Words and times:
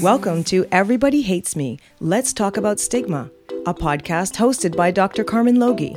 Welcome 0.00 0.44
to 0.44 0.64
Everybody 0.70 1.22
Hates 1.22 1.56
Me. 1.56 1.80
Let's 1.98 2.32
talk 2.32 2.56
about 2.56 2.78
stigma, 2.78 3.32
a 3.66 3.74
podcast 3.74 4.36
hosted 4.36 4.76
by 4.76 4.92
Dr. 4.92 5.24
Carmen 5.24 5.58
Logie. 5.58 5.96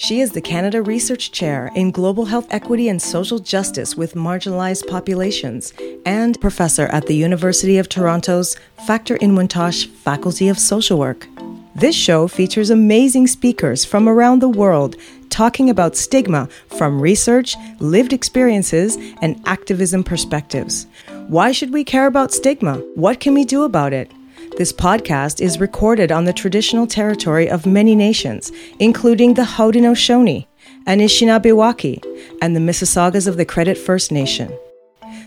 She 0.00 0.20
is 0.20 0.30
the 0.30 0.40
Canada 0.40 0.80
Research 0.80 1.32
Chair 1.32 1.72
in 1.74 1.90
Global 1.90 2.26
Health 2.26 2.46
Equity 2.50 2.88
and 2.88 3.02
Social 3.02 3.40
Justice 3.40 3.96
with 3.96 4.14
Marginalized 4.14 4.86
Populations 4.86 5.72
and 6.06 6.40
professor 6.40 6.86
at 6.86 7.06
the 7.06 7.16
University 7.16 7.78
of 7.78 7.88
Toronto's 7.88 8.56
Factor 8.86 9.18
Inwentash 9.18 9.88
Faculty 9.88 10.48
of 10.48 10.56
Social 10.56 11.00
Work. 11.00 11.26
This 11.74 11.96
show 11.96 12.28
features 12.28 12.70
amazing 12.70 13.26
speakers 13.26 13.84
from 13.84 14.08
around 14.08 14.38
the 14.38 14.48
world 14.48 14.94
talking 15.30 15.68
about 15.68 15.96
stigma 15.96 16.48
from 16.68 17.00
research, 17.00 17.56
lived 17.80 18.12
experiences, 18.12 18.96
and 19.20 19.42
activism 19.46 20.04
perspectives. 20.04 20.86
Why 21.26 21.50
should 21.50 21.72
we 21.72 21.82
care 21.82 22.06
about 22.06 22.32
stigma? 22.32 22.76
What 22.94 23.18
can 23.18 23.34
we 23.34 23.44
do 23.44 23.64
about 23.64 23.92
it? 23.92 24.12
This 24.58 24.72
podcast 24.72 25.40
is 25.40 25.60
recorded 25.60 26.10
on 26.10 26.24
the 26.24 26.32
traditional 26.32 26.84
territory 26.84 27.48
of 27.48 27.64
many 27.64 27.94
nations, 27.94 28.50
including 28.80 29.34
the 29.34 29.42
Haudenosaunee, 29.42 30.48
Anishinaabe 30.84 32.04
and 32.42 32.56
the 32.56 32.60
Mississaugas 32.60 33.28
of 33.28 33.36
the 33.36 33.44
Credit 33.44 33.78
First 33.78 34.10
Nation. 34.10 34.52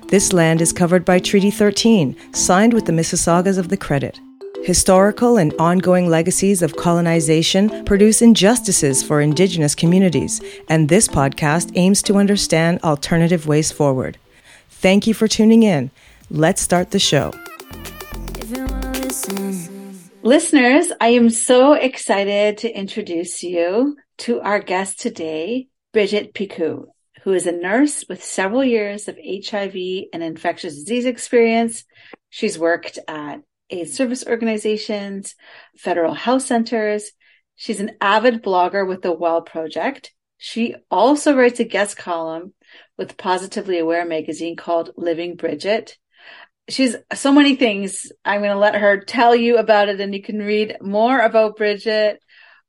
This 0.10 0.34
land 0.34 0.60
is 0.60 0.74
covered 0.74 1.06
by 1.06 1.20
Treaty 1.20 1.50
13, 1.50 2.34
signed 2.34 2.74
with 2.74 2.88
the 2.88 2.92
Mississaugas 2.92 3.58
of 3.58 3.70
the 3.70 3.78
Credit. 3.78 4.20
Historical 4.66 5.38
and 5.38 5.54
ongoing 5.58 6.10
legacies 6.10 6.62
of 6.62 6.76
colonization 6.76 7.86
produce 7.86 8.22
injustices 8.22 9.02
for 9.02 9.22
Indigenous 9.22 9.76
communities, 9.76 10.42
and 10.68 10.90
this 10.90 11.08
podcast 11.08 11.72
aims 11.76 12.02
to 12.02 12.18
understand 12.18 12.82
alternative 12.84 13.48
ways 13.48 13.72
forward. 13.72 14.18
Thank 14.70 15.08
you 15.08 15.14
for 15.14 15.30
tuning 15.30 15.64
in. 15.64 15.90
Let's 16.30 16.62
start 16.62 16.92
the 16.92 17.00
show. 17.00 17.32
Listeners, 20.24 20.92
I 21.02 21.10
am 21.10 21.32
so 21.32 21.74
excited 21.74 22.60
to 22.60 22.70
introduce 22.70 23.42
you 23.42 23.98
to 24.20 24.40
our 24.42 24.60
guest 24.60 25.00
today, 25.00 25.68
Bridgette 25.96 26.36
Picou, 26.36 26.86
who 27.24 27.34
is 27.34 27.48
a 27.48 27.52
nurse 27.52 28.06
with 28.08 28.24
several 28.24 28.64
years 28.64 29.08
of 29.08 29.18
HIV 29.18 29.74
and 30.14 30.22
infectious 30.22 30.76
disease 30.76 31.08
experience. 31.08 31.86
She's 32.30 32.60
worked 32.60 33.00
at 33.08 33.42
AIDS 33.72 33.94
service 33.94 34.24
organizations, 34.28 35.34
federal 35.76 36.14
health 36.14 36.44
centers. 36.44 37.14
She's 37.56 37.80
an 37.80 37.94
avid 38.00 38.44
blogger 38.44 38.88
with 38.88 39.02
the 39.02 39.14
Well 39.14 39.42
Project. 39.42 40.14
She 40.38 40.76
also 40.92 41.36
writes 41.36 41.60
a 41.60 41.64
guest 41.64 41.98
column 41.98 42.54
with 42.96 43.18
Positively 43.18 43.80
Aware 43.80 44.06
magazine 44.06 44.56
called 44.56 44.92
Living 44.98 45.36
Bridgette 45.36 45.96
she's 46.70 46.96
so 47.14 47.32
many 47.32 47.56
things. 47.56 48.12
I'm 48.24 48.42
going 48.42 48.52
to 48.52 48.58
let 48.58 48.76
her 48.76 49.00
tell 49.00 49.36
you 49.36 49.58
about 49.58 49.90
it 49.90 50.00
and 50.00 50.14
you 50.14 50.22
can 50.22 50.40
read 50.40 50.78
more 50.82 51.20
about 51.20 51.58
Bridgette 51.58 52.18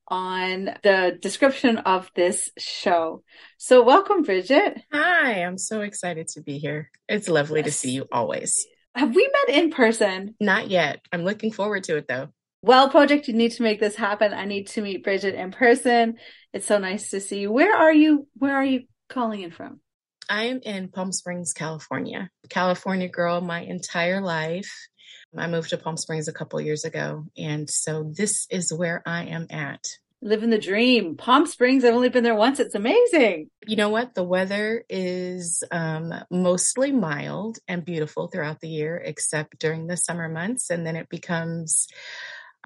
on 0.08 0.70
the 0.82 1.18
description 1.20 1.78
of 1.78 2.10
this 2.14 2.50
show. 2.58 3.22
So 3.56 3.82
welcome, 3.82 4.24
Bridgette. 4.24 4.82
Hi, 4.92 5.42
I'm 5.42 5.58
so 5.58 5.80
excited 5.80 6.28
to 6.28 6.42
be 6.42 6.58
here. 6.58 6.90
It's 7.08 7.28
lovely 7.28 7.62
to 7.62 7.72
see 7.72 7.92
you 7.92 8.06
always. 8.12 8.66
Have 8.94 9.14
we 9.14 9.30
met 9.46 9.56
in 9.56 9.70
person? 9.70 10.34
Not 10.38 10.68
yet. 10.68 11.00
I'm 11.12 11.24
looking 11.24 11.50
forward 11.50 11.84
to 11.84 11.96
it 11.96 12.08
though. 12.08 12.28
Well, 12.60 12.90
project, 12.90 13.26
you 13.26 13.34
need 13.34 13.52
to 13.52 13.62
make 13.62 13.80
this 13.80 13.96
happen. 13.96 14.32
I 14.32 14.44
need 14.44 14.68
to 14.68 14.82
meet 14.82 15.04
Bridgette 15.04 15.34
in 15.34 15.50
person. 15.50 16.18
It's 16.52 16.66
so 16.66 16.78
nice 16.78 17.10
to 17.10 17.20
see 17.20 17.40
you. 17.40 17.50
Where 17.50 17.74
are 17.74 17.92
you? 17.92 18.28
Where 18.34 18.54
are 18.54 18.64
you 18.64 18.82
calling 19.08 19.40
in 19.40 19.50
from? 19.50 19.80
I 20.28 20.44
am 20.44 20.60
in 20.62 20.88
Palm 20.88 21.12
Springs, 21.12 21.52
California. 21.52 22.30
California 22.48 23.08
girl 23.08 23.40
my 23.40 23.60
entire 23.60 24.20
life. 24.20 24.70
I 25.36 25.46
moved 25.46 25.70
to 25.70 25.78
Palm 25.78 25.96
Springs 25.96 26.28
a 26.28 26.32
couple 26.32 26.60
years 26.60 26.84
ago, 26.84 27.24
and 27.36 27.68
so 27.68 28.12
this 28.14 28.46
is 28.50 28.72
where 28.72 29.02
I 29.06 29.24
am 29.24 29.46
at. 29.50 29.86
Living 30.20 30.50
the 30.50 30.58
dream. 30.58 31.16
Palm 31.16 31.46
Springs, 31.46 31.84
I've 31.84 31.94
only 31.94 32.10
been 32.10 32.22
there 32.22 32.34
once. 32.34 32.60
It's 32.60 32.74
amazing. 32.74 33.50
You 33.66 33.76
know 33.76 33.88
what? 33.88 34.14
The 34.14 34.22
weather 34.22 34.84
is 34.88 35.64
um, 35.72 36.12
mostly 36.30 36.92
mild 36.92 37.58
and 37.66 37.84
beautiful 37.84 38.28
throughout 38.28 38.60
the 38.60 38.68
year, 38.68 39.02
except 39.02 39.58
during 39.58 39.86
the 39.86 39.96
summer 39.96 40.28
months, 40.28 40.70
and 40.70 40.86
then 40.86 40.96
it 40.96 41.08
becomes 41.08 41.88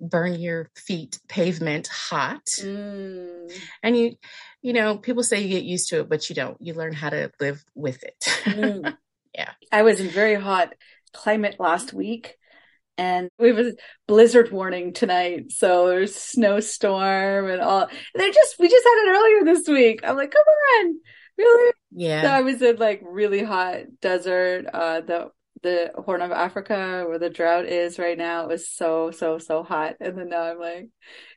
burn 0.01 0.41
your 0.41 0.71
feet 0.75 1.19
pavement 1.29 1.89
hot. 1.89 2.45
Mm. 2.47 3.53
And 3.83 3.97
you, 3.97 4.17
you 4.63 4.73
know, 4.73 4.99
people 4.99 5.23
say 5.23 5.43
you 5.43 5.49
get 5.49 5.65
used 5.65 5.89
to 5.91 6.01
it, 6.01 6.09
but 6.09 6.29
you 6.29 6.35
don't. 6.35 6.57
You 6.61 6.75
learn 6.75 6.93
how 6.93 7.11
to 7.11 7.31
live 7.41 7.65
with 7.75 8.03
it. 8.03 8.21
Mm. 8.45 8.97
yeah. 9.35 9.53
I 9.73 9.83
was 9.83 10.01
in 10.01 10.09
very 10.09 10.35
hot 10.35 10.75
climate 11.13 11.57
last 11.59 11.93
week 11.93 12.37
and 12.99 13.29
we 13.39 13.49
have 13.49 13.59
a 13.59 13.73
blizzard 14.07 14.51
warning 14.51 14.93
tonight. 14.93 15.53
So 15.53 15.89
there's 15.89 16.15
snowstorm 16.15 17.51
and 17.51 17.61
all. 17.61 17.89
They 18.15 18.31
just, 18.31 18.59
we 18.59 18.69
just 18.69 18.85
had 18.85 19.05
it 19.05 19.17
earlier 19.17 19.45
this 19.45 19.69
week. 19.69 20.01
I'm 20.05 20.17
like, 20.17 20.31
come 20.31 20.45
on. 20.47 20.97
Really? 21.39 21.73
Yeah. 21.93 22.23
So 22.23 22.29
I 22.29 22.41
was 22.41 22.63
in 22.63 22.77
like 22.77 23.03
really 23.05 23.43
hot 23.43 23.81
desert, 24.01 24.67
uh, 24.73 25.01
the, 25.03 25.31
the 25.63 25.93
Horn 25.97 26.23
of 26.23 26.33
Africa 26.33 27.05
where 27.07 27.19
the 27.19 27.31
drought 27.31 27.67
is 27.67 27.99
right 27.99 28.19
now. 28.19 28.45
It 28.45 28.49
was 28.49 28.69
so, 28.69 29.11
so, 29.11 29.39
so 29.39 29.63
hot. 29.63 29.97
And 30.01 30.17
then 30.19 30.29
now 30.29 30.43
I'm 30.43 30.59
like, 30.59 30.89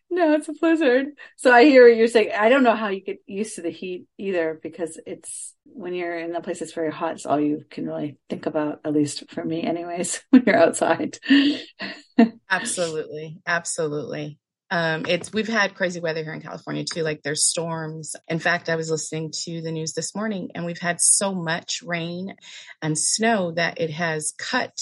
no, 0.10 0.34
it's 0.34 0.50
a 0.50 0.54
blizzard. 0.54 1.08
So 1.38 1.52
I 1.52 1.66
hear 1.66 1.88
what 1.88 1.96
you're 1.96 2.08
saying. 2.08 2.32
I 2.38 2.50
don't 2.50 2.64
know 2.64 2.76
how 2.76 2.88
you 2.88 3.02
get 3.02 3.20
used 3.28 3.56
to 3.56 3.62
the 3.62 3.70
heat 3.70 4.06
either 4.18 4.60
because 4.62 5.00
it's 5.06 5.54
when 5.66 5.94
you're 5.94 6.18
in 6.18 6.36
a 6.36 6.42
place 6.42 6.60
that's 6.60 6.74
very 6.74 6.92
hot, 6.92 7.14
it's 7.14 7.26
all 7.26 7.40
you 7.40 7.64
can 7.70 7.86
really 7.86 8.18
think 8.30 8.48
about, 8.48 8.82
at 8.84 8.94
least 8.94 9.30
for 9.30 9.46
me, 9.46 9.62
anyways, 9.64 10.22
when 10.32 10.44
you're 10.46 10.58
outside. 10.58 11.20
Absolutely. 12.50 13.40
Absolutely. 13.46 14.40
Um, 14.72 15.06
it's 15.08 15.34
we've 15.34 15.48
had 15.48 15.74
crazy 15.76 16.00
weather 16.00 16.24
here 16.24 16.34
in 16.34 16.42
California 16.42 16.84
too. 16.84 17.02
Like 17.02 17.22
there's 17.24 17.44
storms. 17.44 18.16
In 18.28 18.40
fact, 18.40 18.70
I 18.70 18.76
was 18.76 18.90
listening 18.92 19.32
to 19.46 19.62
the 19.62 19.72
news 19.72 19.94
this 19.94 20.16
morning, 20.16 20.52
and 20.54 20.66
we've 20.66 20.78
had 20.80 21.02
so 21.02 21.34
much 21.34 21.82
rain 21.84 22.36
and 22.82 22.98
snow 22.98 23.52
that 23.54 23.80
it 23.82 23.90
has 23.92 24.34
cut 24.38 24.78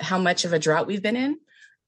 how 0.00 0.18
much 0.18 0.44
of 0.44 0.52
a 0.52 0.58
drought 0.58 0.86
we've 0.86 1.02
been 1.02 1.16
in. 1.16 1.36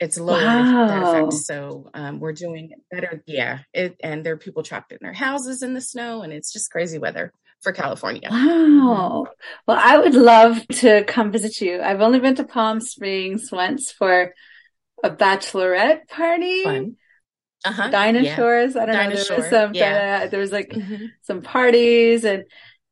It's 0.00 0.18
lowered 0.18 0.42
that 0.42 1.02
Wow. 1.02 1.10
effect. 1.12 1.32
So 1.34 1.88
um, 1.94 2.18
we're 2.18 2.32
doing 2.32 2.72
better. 2.90 3.22
Yeah. 3.26 3.60
It, 3.72 3.96
and 4.02 4.26
there 4.26 4.34
are 4.34 4.38
people 4.38 4.64
trapped 4.64 4.90
in 4.90 4.98
their 5.00 5.12
houses 5.12 5.62
in 5.62 5.72
the 5.72 5.80
snow, 5.80 6.22
and 6.22 6.32
it's 6.32 6.52
just 6.52 6.70
crazy 6.70 6.98
weather 6.98 7.32
for 7.62 7.72
California. 7.72 8.28
Wow. 8.30 9.28
Well, 9.66 9.78
I 9.80 9.96
would 9.98 10.14
love 10.14 10.66
to 10.68 11.04
come 11.04 11.30
visit 11.30 11.60
you. 11.60 11.80
I've 11.80 12.00
only 12.00 12.18
been 12.18 12.34
to 12.34 12.44
Palm 12.44 12.80
Springs 12.80 13.50
once 13.52 13.92
for 13.92 14.34
a 15.02 15.10
bachelorette 15.10 16.08
party. 16.08 16.64
Fun. 16.64 16.96
Uh-huh. 17.64 17.90
Dinosaurs. 17.90 18.76
I 18.76 18.86
don't 18.86 18.94
know. 18.94 19.16
There 19.16 19.36
was 19.38 19.48
some 19.50 19.74
yeah. 19.74 20.26
there 20.26 20.40
was 20.40 20.52
like 20.52 20.70
Mhm. 20.70 21.08
some 21.22 21.42
parties 21.42 22.24
and 22.24 22.44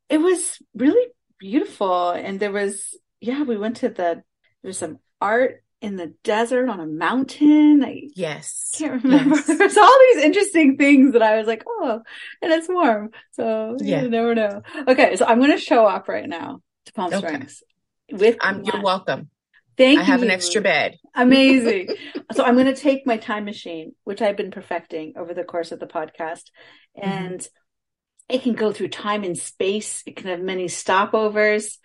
it 0.09 0.17
was 0.17 0.59
really 0.73 1.07
beautiful. 1.39 2.09
And 2.11 2.39
there 2.39 2.51
was, 2.51 2.97
yeah, 3.19 3.43
we 3.43 3.57
went 3.57 3.77
to 3.77 3.89
the, 3.89 4.23
there's 4.63 4.77
some 4.77 4.99
art 5.21 5.63
in 5.81 5.95
the 5.97 6.13
desert 6.23 6.69
on 6.69 6.79
a 6.79 6.85
mountain. 6.85 7.83
I 7.83 8.09
Yes. 8.15 8.71
can't 8.77 9.03
remember. 9.03 9.35
Yes. 9.35 9.47
There's 9.57 9.77
all 9.77 9.99
these 10.13 10.23
interesting 10.23 10.77
things 10.77 11.11
that 11.13 11.21
I 11.21 11.37
was 11.37 11.45
like, 11.45 11.63
oh, 11.67 12.01
and 12.41 12.51
it's 12.53 12.69
warm. 12.69 13.11
So 13.31 13.75
Yeah. 13.81 14.03
you 14.03 14.09
never 14.09 14.33
know. 14.33 14.61
Okay. 14.87 15.15
So 15.17 15.25
I'm 15.25 15.39
going 15.39 15.51
to 15.51 15.57
show 15.57 15.85
up 15.85 16.07
right 16.07 16.27
now 16.27 16.61
to 16.85 16.93
Palm 16.93 17.13
Okay. 17.13 17.27
Springs 17.27 17.63
with 18.11 18.37
I'm, 18.39 18.63
you're 18.63 18.81
welcome. 18.81 19.29
Thank 19.77 19.99
I 19.99 20.03
have 20.03 20.21
an 20.21 20.29
extra 20.29 20.61
bed. 20.61 20.97
Amazing. 21.15 21.89
so 22.33 22.43
I'm 22.43 22.55
going 22.55 22.67
to 22.67 22.75
take 22.75 23.05
my 23.07 23.17
time 23.17 23.45
machine, 23.45 23.93
which 24.03 24.21
I've 24.21 24.37
been 24.37 24.51
perfecting 24.51 25.13
over 25.17 25.33
the 25.33 25.43
course 25.43 25.71
of 25.71 25.79
the 25.79 25.87
podcast, 25.87 26.43
Mm-hmm. 26.97 27.09
and 27.09 27.47
it 28.29 28.43
can 28.43 28.53
go 28.53 28.71
through 28.71 28.89
time 28.89 29.23
and 29.23 29.37
space. 29.37 30.03
It 30.05 30.15
can 30.15 30.27
have 30.27 30.41
many 30.41 30.65
stopovers. 30.65 31.77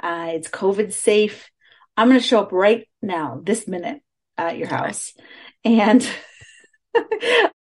Uh, 0.00 0.30
it's 0.34 0.48
COVID 0.48 0.92
safe. 0.92 1.50
I'm 1.96 2.08
going 2.08 2.20
to 2.20 2.26
show 2.26 2.40
up 2.40 2.52
right 2.52 2.88
now, 3.02 3.40
this 3.42 3.66
minute 3.68 4.00
at 4.38 4.56
your 4.56 4.68
house. 4.68 5.14
And 5.64 6.08
I'm 6.96 7.04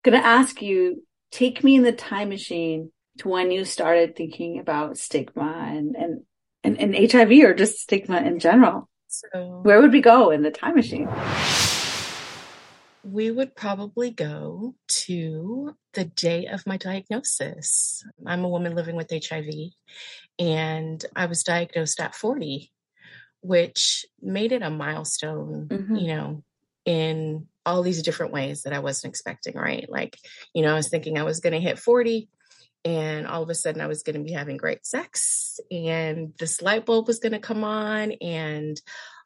going 0.03 0.19
to 0.19 0.25
ask 0.25 0.61
you, 0.61 1.03
take 1.31 1.63
me 1.63 1.75
in 1.75 1.83
the 1.83 1.91
time 1.91 2.29
machine 2.29 2.91
to 3.19 3.29
when 3.29 3.51
you 3.51 3.63
started 3.63 4.15
thinking 4.15 4.59
about 4.59 4.97
stigma 4.97 5.69
and, 5.69 5.95
and, 5.95 6.21
and, 6.63 6.95
and 6.95 7.11
HIV 7.11 7.31
or 7.43 7.53
just 7.53 7.79
stigma 7.79 8.17
in 8.21 8.39
general. 8.39 8.89
So 9.17 9.61
Where 9.63 9.81
would 9.81 9.91
we 9.91 10.01
go 10.01 10.29
in 10.29 10.43
the 10.43 10.51
time 10.51 10.75
machine? 10.75 11.09
we 13.03 13.31
would 13.31 13.55
probably 13.55 14.11
go 14.11 14.75
to 14.87 15.73
the 15.93 16.03
day 16.03 16.45
of 16.47 16.67
my 16.67 16.75
diagnosis. 16.77 18.03
I'm 18.25 18.43
a 18.43 18.49
woman 18.49 18.75
living 18.75 18.95
with 18.97 19.09
HIV, 19.11 19.71
and 20.37 21.03
I 21.15 21.25
was 21.27 21.43
diagnosed 21.43 21.99
at 21.99 22.15
40 22.15 22.71
which 23.41 24.05
made 24.19 24.51
it 24.51 24.63
a 24.63 24.69
milestone, 24.69 25.69
Mhm. 25.69 26.01
you 26.01 26.07
know, 26.07 26.43
in 26.85 27.47
all 27.65 27.83
these 27.83 28.01
different 28.01 28.33
ways 28.33 28.63
that 28.63 28.73
I 28.73 28.79
wasn't 28.79 29.11
expecting, 29.11 29.55
right? 29.55 29.87
Like, 29.87 30.17
you 30.55 30.63
know, 30.63 30.71
I 30.73 30.75
was 30.75 30.89
thinking 30.89 31.17
I 31.17 31.23
was 31.23 31.39
going 31.39 31.53
to 31.53 31.59
hit 31.59 31.77
40 31.79 32.29
and 32.85 33.27
all 33.27 33.43
of 33.43 33.49
a 33.49 33.55
sudden 33.55 33.81
I 33.81 33.87
was 33.87 34.03
going 34.03 34.15
to 34.17 34.23
be 34.23 34.31
having 34.31 34.57
great 34.57 34.85
sex 34.85 35.59
and 35.71 36.33
this 36.39 36.61
light 36.61 36.85
bulb 36.85 37.07
was 37.07 37.19
going 37.19 37.33
to 37.33 37.39
come 37.39 37.63
on 37.63 38.11
and 38.21 38.79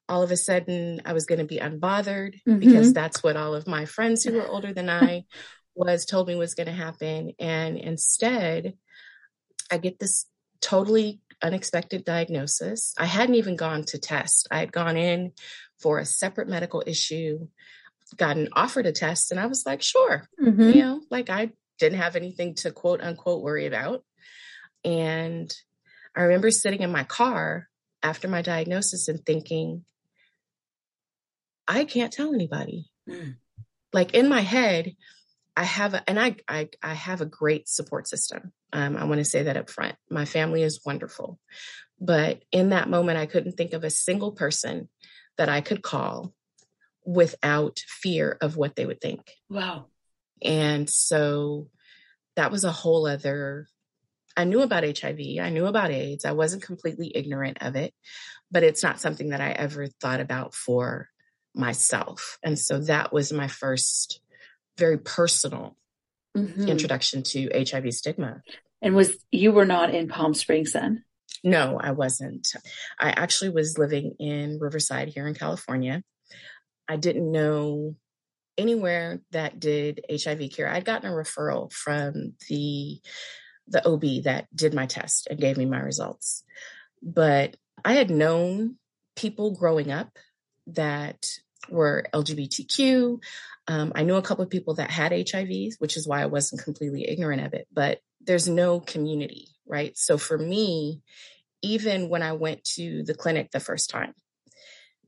all 0.09 0.24
of 0.24 0.31
a 0.31 0.38
sudden 0.38 1.01
I 1.06 1.13
was 1.13 1.25
going 1.25 1.39
to 1.39 1.45
be 1.45 1.59
unbothered 1.59 2.36
because 2.59 2.88
that's 2.94 3.24
what 3.24 3.38
all 3.38 3.53
of 3.56 3.68
my 3.68 3.86
friends 3.86 4.24
who 4.24 4.33
were 4.33 4.48
older 4.48 4.74
than 4.74 4.89
I 4.89 5.24
was 5.75 6.06
told 6.06 6.27
me 6.27 6.36
was 6.36 6.53
going 6.53 6.68
to 6.68 6.74
happen 6.74 7.31
and 7.39 7.77
instead 7.77 8.74
I 9.71 9.77
get 9.77 10.00
this 10.00 10.25
totally 10.59 11.21
unexpected 11.42 12.03
diagnosis. 12.06 12.94
I 12.98 13.06
hadn't 13.06 13.36
even 13.36 13.56
gone 13.56 13.83
to 13.86 13.98
test. 13.98 14.48
I 14.51 14.59
had 14.59 14.71
gone 14.71 14.98
in 14.98 15.31
for 15.80 15.98
a 15.98 16.06
separate 16.06 16.48
medical 16.50 16.83
issue, 16.86 17.48
gotten 18.18 18.50
offered 18.53 18.86
a 18.86 18.92
test 18.92 19.31
and 19.31 19.39
I 19.39 19.45
was 19.48 19.65
like, 19.65 19.81
"Sure." 19.81 20.27
Mhm. 20.42 20.75
you 20.75 20.81
know, 20.81 21.01
like 21.09 21.30
I 21.30 21.51
didn't 21.81 22.00
have 22.00 22.16
anything 22.16 22.54
to 22.56 22.72
quote 22.72 23.01
unquote 23.01 23.42
worry 23.42 23.66
about. 23.66 24.04
And 24.86 25.54
I 26.16 26.22
remember 26.22 26.51
sitting 26.51 26.81
in 26.81 26.92
my 26.92 27.04
car 27.04 27.68
after 28.04 28.28
my 28.28 28.42
diagnosis 28.42 29.07
and 29.07 29.25
thinking, 29.25 29.83
I 31.68 31.86
can't 31.86 32.13
tell 32.13 32.33
anybody. 32.33 32.89
Mm. 33.10 33.36
Like 33.94 34.13
in 34.13 34.30
my 34.30 34.42
head, 34.42 34.95
I 35.57 35.63
have 35.63 35.95
a, 35.95 36.10
and 36.10 36.19
I, 36.19 36.36
I, 36.48 36.69
I 36.81 36.94
have 36.94 37.22
a 37.22 37.25
great 37.25 37.68
support 37.68 38.07
system. 38.07 38.54
Um, 38.72 38.95
I 38.95 39.04
want 39.04 39.19
to 39.19 39.25
say 39.25 39.44
that 39.44 39.57
up 39.57 39.69
front. 39.69 39.95
My 40.10 40.25
family 40.25 40.63
is 40.63 40.86
wonderful, 40.86 41.39
but 42.00 42.44
in 42.51 42.69
that 42.69 42.89
moment, 42.89 43.18
I 43.18 43.25
couldn't 43.25 43.57
think 43.57 43.74
of 43.74 43.84
a 43.84 43.89
single 43.89 44.31
person 44.31 44.88
that 45.38 45.50
I 45.50 45.62
could 45.62 45.81
call 45.81 46.34
without 47.06 47.80
fear 47.80 48.38
of 48.39 48.56
what 48.56 48.75
they 48.75 48.86
would 48.86 49.01
think. 49.01 49.31
Wow. 49.50 49.88
And 50.41 50.89
so 50.89 51.69
that 52.35 52.51
was 52.51 52.63
a 52.63 52.71
whole 52.71 53.05
other. 53.07 53.67
I 54.35 54.45
knew 54.45 54.61
about 54.61 54.83
HIV, 54.97 55.19
I 55.41 55.49
knew 55.49 55.65
about 55.65 55.91
AIDS. 55.91 56.23
I 56.25 56.31
wasn't 56.31 56.63
completely 56.63 57.11
ignorant 57.13 57.57
of 57.61 57.75
it, 57.75 57.93
but 58.49 58.63
it's 58.63 58.81
not 58.83 58.99
something 58.99 59.29
that 59.29 59.41
I 59.41 59.51
ever 59.51 59.88
thought 59.88 60.21
about 60.21 60.53
for 60.55 61.09
myself. 61.53 62.39
And 62.41 62.57
so 62.57 62.79
that 62.79 63.11
was 63.11 63.33
my 63.33 63.47
first 63.47 64.21
very 64.77 64.97
personal 64.97 65.77
Mhm. 66.35 66.69
introduction 66.69 67.23
to 67.23 67.49
HIV 67.53 67.91
stigma. 67.93 68.41
And 68.81 68.95
was 68.95 69.17
you 69.31 69.51
were 69.51 69.65
not 69.65 69.93
in 69.93 70.07
Palm 70.07 70.33
Springs 70.33 70.71
then? 70.71 71.03
No, 71.43 71.77
I 71.77 71.91
wasn't. 71.91 72.47
I 72.99 73.09
actually 73.09 73.49
was 73.49 73.77
living 73.77 74.15
in 74.17 74.59
Riverside 74.59 75.09
here 75.09 75.27
in 75.27 75.33
California. 75.33 76.03
I 76.88 76.95
didn't 76.95 77.31
know 77.31 77.95
anywhere 78.62 79.22
that 79.31 79.60
did 79.60 80.06
HIV 80.10 80.52
care. 80.56 80.69
I'd 80.69 80.86
gotten 80.86 81.10
a 81.10 81.13
referral 81.13 81.72
from 81.72 82.34
the 82.50 83.02
the 83.68 83.88
OB 83.88 84.24
that 84.24 84.48
did 84.56 84.74
my 84.74 84.86
test 84.86 85.28
and 85.30 85.40
gave 85.40 85.58
me 85.58 85.66
my 85.66 85.80
results. 85.80 86.44
But 87.02 87.56
I 87.86 87.94
had 87.94 88.10
known 88.10 88.75
people 89.16 89.56
growing 89.56 89.92
up 89.92 90.18
that 90.68 91.25
were 91.69 92.06
LGBTQ. 92.13 93.19
Um, 93.68 93.92
I 93.96 94.04
knew 94.04 94.16
a 94.16 94.22
couple 94.22 94.44
of 94.44 94.50
people 94.50 94.75
that 94.75 94.92
had 94.92 95.12
HIVs, 95.12 95.75
which 95.80 95.96
is 95.96 96.08
why 96.08 96.22
I 96.22 96.25
wasn't 96.25 96.63
completely 96.63 97.08
ignorant 97.08 97.46
of 97.46 97.54
it. 97.54 97.68
But 97.72 98.00
there's 98.19 98.48
no 98.48 98.80
community, 98.80 99.48
right? 99.66 99.98
So 99.98 100.18
for 100.18 100.38
me, 100.38 101.02
even 101.62 102.10
when 102.10 102.24
I 102.24 102.34
went 102.34 102.63
to 102.75 103.04
the 103.04 103.13
clinic 103.13 103.52
the 103.52 103.60
first 103.60 103.90
time, 103.90 104.13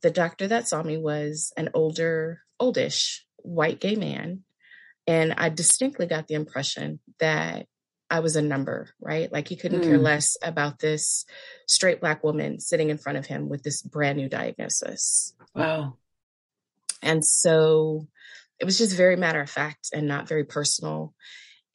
the 0.02 0.12
doctor 0.12 0.48
that 0.48 0.68
saw 0.68 0.84
me 0.84 0.98
was 0.98 1.52
an 1.58 1.70
older, 1.74 2.42
oldish 2.60 3.26
white 3.44 3.80
gay 3.80 3.95
man. 3.95 4.44
And 5.06 5.34
I 5.38 5.50
distinctly 5.50 6.06
got 6.06 6.28
the 6.28 6.36
impression 6.36 7.00
that 7.19 7.68
I 8.10 8.19
was 8.19 8.36
a 8.36 8.42
number, 8.42 8.90
right? 9.01 9.31
Like 9.31 9.48
he 9.48 9.56
couldn't 9.56 9.81
care 9.81 9.98
Mm. 9.98 10.04
less 10.04 10.38
about 10.42 10.80
this 10.80 11.25
straight 11.68 12.00
black 12.00 12.24
woman 12.24 12.60
sitting 12.60 12.90
in 12.90 12.98
front 12.98 13.18
of 13.18 13.25
him 13.25 13.50
with 13.50 13.63
this 13.63 13.81
brand 13.81 14.18
new 14.18 14.30
diagnosis. 14.30 15.34
Wow. 15.56 15.98
And 17.01 17.25
so 17.25 18.07
it 18.60 18.66
was 18.66 18.78
just 18.78 18.95
very 18.95 19.16
matter 19.16 19.42
of 19.42 19.50
fact 19.50 19.90
and 19.94 20.07
not 20.07 20.28
very 20.28 20.44
personal 20.44 21.13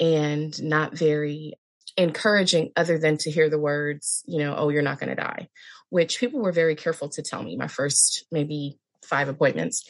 and 0.00 0.62
not 0.62 0.97
very 0.97 1.55
encouraging, 1.97 2.70
other 2.76 2.99
than 2.99 3.17
to 3.19 3.31
hear 3.31 3.50
the 3.50 3.59
words, 3.59 4.23
you 4.26 4.38
know, 4.38 4.55
oh, 4.56 4.69
you're 4.69 4.82
not 4.82 5.00
going 5.00 5.11
to 5.11 5.20
die, 5.20 5.49
which 5.91 6.20
people 6.20 6.41
were 6.41 6.53
very 6.53 6.76
careful 6.76 7.09
to 7.09 7.23
tell 7.23 7.43
me 7.43 7.56
my 7.56 7.67
first 7.67 8.25
maybe 8.31 8.79
five 9.08 9.28
appointments. 9.28 9.84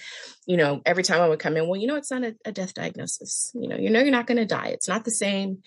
You 0.47 0.57
know, 0.57 0.81
every 0.87 1.03
time 1.03 1.21
I 1.21 1.29
would 1.29 1.39
come 1.39 1.57
in, 1.57 1.69
well, 1.69 1.81
you 1.81 1.87
know, 1.87 1.97
it's 1.97 2.11
not 2.11 2.25
a, 2.25 2.35
a 2.45 2.53
death 2.53 2.75
diagnosis. 2.75 3.51
You 3.55 3.69
know, 3.69 3.77
you 3.77 3.91
know, 3.91 4.01
you're 4.01 4.11
not 4.11 4.27
going 4.27 4.39
to 4.39 4.47
die. 4.47 4.69
It's 4.69 4.89
not 4.89 5.05
the 5.05 5.11
same, 5.11 5.63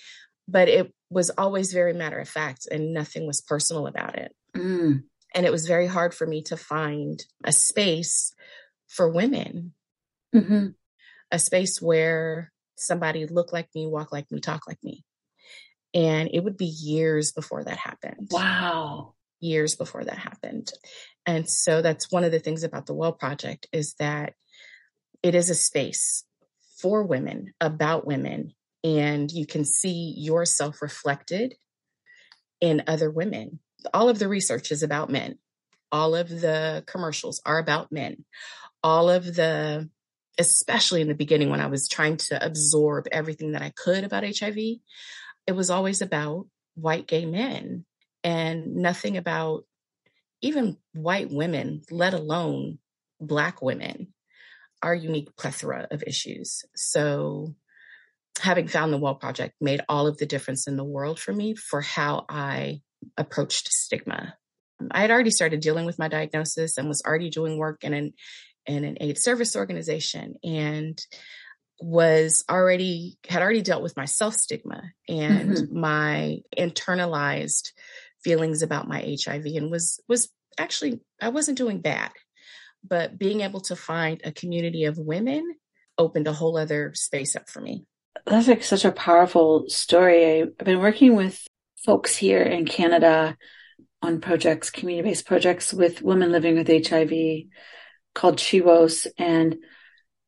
but 0.48 0.68
it 0.68 0.94
was 1.10 1.30
always 1.32 1.74
very 1.74 1.94
matter 1.94 2.20
of 2.20 2.30
fact 2.30 2.68
and 2.72 2.94
nothing 2.94 3.28
was 3.28 3.42
personal 3.42 3.88
about 3.88 4.18
it. 4.18 4.34
Mm. 4.56 5.04
And 5.34 5.46
it 5.46 5.52
was 5.52 5.68
very 5.68 5.88
hard 5.88 6.14
for 6.14 6.28
me 6.28 6.42
to 6.44 6.58
find 6.58 7.24
a 7.44 7.52
space 7.52 8.34
for 8.88 9.10
women 9.10 9.74
hmm 10.34 10.68
a 11.32 11.40
space 11.40 11.82
where 11.82 12.52
somebody 12.76 13.26
looked 13.26 13.54
like 13.54 13.70
me, 13.74 13.88
walk 13.88 14.12
like 14.12 14.30
me, 14.32 14.40
talk 14.40 14.68
like 14.68 14.84
me. 14.84 15.04
And 15.94 16.30
it 16.34 16.44
would 16.44 16.58
be 16.58 16.66
years 16.66 17.32
before 17.32 17.64
that 17.64 17.78
happened. 17.78 18.28
Wow. 18.32 19.14
Years 19.40 19.76
before 19.76 20.04
that 20.04 20.18
happened. 20.18 20.72
And 21.26 21.50
so 21.50 21.82
that's 21.82 22.12
one 22.12 22.24
of 22.24 22.32
the 22.32 22.40
things 22.40 22.64
about 22.64 22.86
the 22.86 22.94
Well 22.94 23.14
Project 23.14 23.68
is 23.72 23.96
that 24.00 24.34
it 25.22 25.36
is 25.36 25.50
a 25.50 25.56
space 25.56 26.26
for 26.82 27.04
women, 27.04 27.54
about 27.62 28.08
women, 28.08 28.54
and 28.84 29.32
you 29.32 29.46
can 29.46 29.64
see 29.64 30.16
yourself 30.18 30.82
reflected 30.82 31.56
in 32.60 32.84
other 32.88 33.10
women. 33.12 33.60
All 33.94 34.10
of 34.10 34.20
the 34.20 34.28
research 34.28 34.72
is 34.72 34.82
about 34.82 35.10
men. 35.10 35.38
All 35.92 36.16
of 36.16 36.30
the 36.30 36.84
commercials 36.88 37.42
are 37.46 37.60
about 37.60 37.92
men. 37.92 38.26
All 38.84 39.10
of 39.10 39.36
the 39.36 39.90
especially 40.40 41.02
in 41.02 41.08
the 41.08 41.14
beginning 41.14 41.50
when 41.50 41.60
I 41.60 41.68
was 41.68 41.88
trying 41.88 42.18
to 42.18 42.44
absorb 42.44 43.06
everything 43.12 43.52
that 43.52 43.62
I 43.62 43.72
could 43.76 44.04
about 44.04 44.24
HIV, 44.24 44.58
it 45.46 45.52
was 45.52 45.70
always 45.70 46.02
about 46.02 46.48
white 46.76 47.06
gay 47.06 47.26
men 47.26 47.86
and 48.24 48.78
nothing 48.78 49.18
about 49.18 49.66
even 50.42 50.78
white 50.94 51.32
women, 51.32 51.82
let 51.92 52.14
alone 52.14 52.80
black 53.20 53.62
women, 53.62 54.14
our 54.82 54.96
unique 54.96 55.36
plethora 55.36 55.88
of 55.92 56.04
issues. 56.06 56.64
So 56.76 57.56
having 58.40 58.68
found 58.68 58.92
the 58.92 58.98
Well 58.98 59.16
Project 59.16 59.56
made 59.62 59.82
all 59.88 60.08
of 60.08 60.18
the 60.18 60.26
difference 60.26 60.68
in 60.68 60.78
the 60.78 60.84
world 60.84 61.20
for 61.20 61.34
me 61.34 61.56
for 61.56 61.82
how 61.82 62.26
I 62.28 62.82
approached 63.18 63.72
stigma. 63.72 64.36
I 64.90 65.02
had 65.02 65.12
already 65.12 65.30
started 65.30 65.60
dealing 65.60 65.86
with 65.86 66.00
my 66.00 66.08
diagnosis 66.08 66.78
and 66.78 66.88
was 66.88 67.04
already 67.06 67.30
doing 67.30 67.58
work 67.58 67.84
in 67.84 67.94
an 67.94 68.14
in 68.66 68.84
an 68.84 68.98
AIDS 69.00 69.24
service 69.24 69.56
organization 69.56 70.36
and 70.44 71.00
was 71.80 72.44
already 72.50 73.18
had 73.28 73.42
already 73.42 73.62
dealt 73.62 73.84
with 73.84 73.98
my 73.98 74.06
self 74.06 74.36
stigma 74.36 74.84
and 75.08 75.52
mm-hmm. 75.52 75.80
my 75.80 76.40
internalized 76.58 77.72
feelings 78.24 78.62
about 78.62 78.88
my 78.88 79.18
HIV 79.24 79.46
and 79.46 79.72
was 79.72 80.00
was 80.08 80.30
actually 80.58 81.00
I 81.22 81.30
wasn't 81.30 81.58
doing 81.58 81.80
bad 81.82 82.12
but 82.84 83.18
being 83.18 83.42
able 83.42 83.62
to 83.62 83.76
find 83.76 84.22
a 84.24 84.32
community 84.32 84.86
of 84.86 84.98
women 84.98 85.56
opened 85.98 86.28
a 86.28 86.34
whole 86.34 86.58
other 86.58 86.94
space 86.96 87.36
up 87.36 87.50
for 87.50 87.62
me 87.62 87.86
That's 88.26 88.48
like 88.48 88.64
such 88.64 88.86
a 88.86 88.92
powerful 88.92 89.66
story. 89.68 90.42
I've 90.42 90.58
been 90.58 90.80
working 90.80 91.16
with 91.16 91.46
folks 91.86 92.16
here 92.16 92.42
in 92.42 92.66
Canada 92.66 93.38
on 94.02 94.22
projects, 94.22 94.70
community 94.70 95.10
based 95.10 95.26
projects 95.26 95.74
with 95.74 96.02
women 96.02 96.32
living 96.32 96.56
with 96.56 96.68
HIV 96.68 97.12
called 98.14 98.38
CHIWOS 98.38 99.08
and 99.18 99.58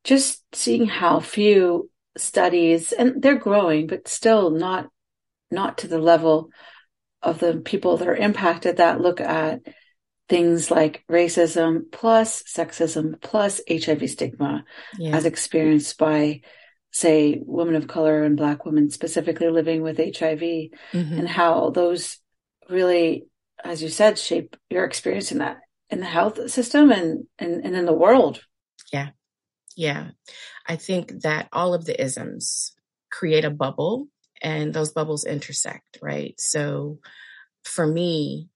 just 0.04 0.44
seeing 0.54 0.86
how 0.86 1.20
few 1.20 1.90
studies 2.18 2.92
and 2.92 3.22
they're 3.22 3.38
growing, 3.38 3.88
but 3.88 4.08
still 4.08 4.52
not, 4.52 4.90
not 5.50 5.80
to 5.80 5.88
the 5.88 6.00
level 6.00 6.50
of 7.22 7.40
the 7.40 7.58
people 7.58 7.98
that 7.98 8.08
are 8.08 8.16
impacted 8.16 8.78
that 8.78 9.02
look 9.02 9.22
at 9.22 9.62
things 10.34 10.72
like 10.72 11.04
racism 11.10 11.84
plus 11.92 12.44
sexism 12.44 13.22
plus 13.22 13.62
HIV 13.70 14.10
stigma 14.10 14.66
yeah 14.98 15.16
as 15.16 15.26
experienced 15.26 15.98
by, 15.98 16.42
say, 16.92 17.40
women 17.46 17.76
of 17.76 17.88
color 17.88 18.24
and 18.24 18.38
Black 18.38 18.66
women 18.66 18.90
specifically 18.90 19.50
living 19.50 19.82
with 19.82 19.98
HIV, 19.98 20.42
Mhm. 20.92 21.20
and 21.20 21.28
how 21.28 21.70
those 21.70 22.18
really, 22.70 23.26
as 23.64 23.82
you 23.84 23.90
said, 23.90 24.18
shape 24.18 24.56
your 24.70 24.86
experience 24.86 25.32
in 25.32 25.40
that 25.40 25.58
in 25.90 26.00
the 26.00 26.06
health 26.18 26.50
system 26.50 26.92
and 26.92 27.28
and, 27.38 27.66
and 27.66 27.76
in 27.76 27.86
the 27.86 27.94
world. 28.06 28.44
Yeah 28.92 29.10
yeah. 29.76 30.12
I 30.68 30.76
think 30.76 31.24
that 31.24 31.48
all 31.52 31.74
of 31.74 31.86
the 31.86 32.00
isms 32.00 32.76
create 33.12 33.46
a 33.46 33.50
bubble 33.50 34.08
and 34.42 34.74
those 34.74 34.92
bubbles 34.92 35.26
intersect, 35.26 35.98
right? 36.02 36.36
So 36.40 37.00
for 37.64 37.86
me, 37.88 38.50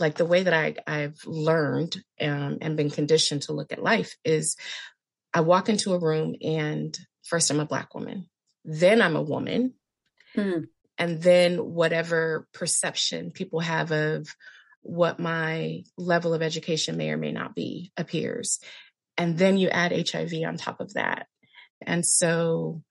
like 0.00 0.16
the 0.16 0.24
way 0.24 0.42
that 0.42 0.54
I, 0.54 0.74
I've 0.86 1.18
learned 1.26 2.02
um, 2.20 2.58
and 2.60 2.76
been 2.76 2.90
conditioned 2.90 3.42
to 3.42 3.52
look 3.52 3.72
at 3.72 3.82
life 3.82 4.16
is 4.24 4.56
I 5.32 5.40
walk 5.40 5.68
into 5.68 5.94
a 5.94 5.98
room 5.98 6.34
and 6.42 6.96
first 7.24 7.50
I'm 7.50 7.60
a 7.60 7.66
black 7.66 7.94
woman, 7.94 8.28
then 8.64 9.00
I'm 9.02 9.16
a 9.16 9.22
woman, 9.22 9.74
Mm. 10.36 10.66
and 10.98 11.22
then 11.22 11.58
whatever 11.58 12.48
perception 12.52 13.30
people 13.30 13.60
have 13.60 13.92
of 13.92 14.34
what 14.82 15.20
my 15.20 15.84
level 15.96 16.34
of 16.34 16.42
education 16.42 16.96
may 16.96 17.10
or 17.10 17.16
may 17.16 17.30
not 17.30 17.54
be 17.54 17.92
appears. 17.96 18.58
And 19.16 19.38
then 19.38 19.56
you 19.56 19.68
add 19.68 19.92
HIV 19.92 20.32
on 20.44 20.56
top 20.56 20.80
of 20.80 20.94
that. 20.94 21.26
And 21.86 22.04
so 22.04 22.82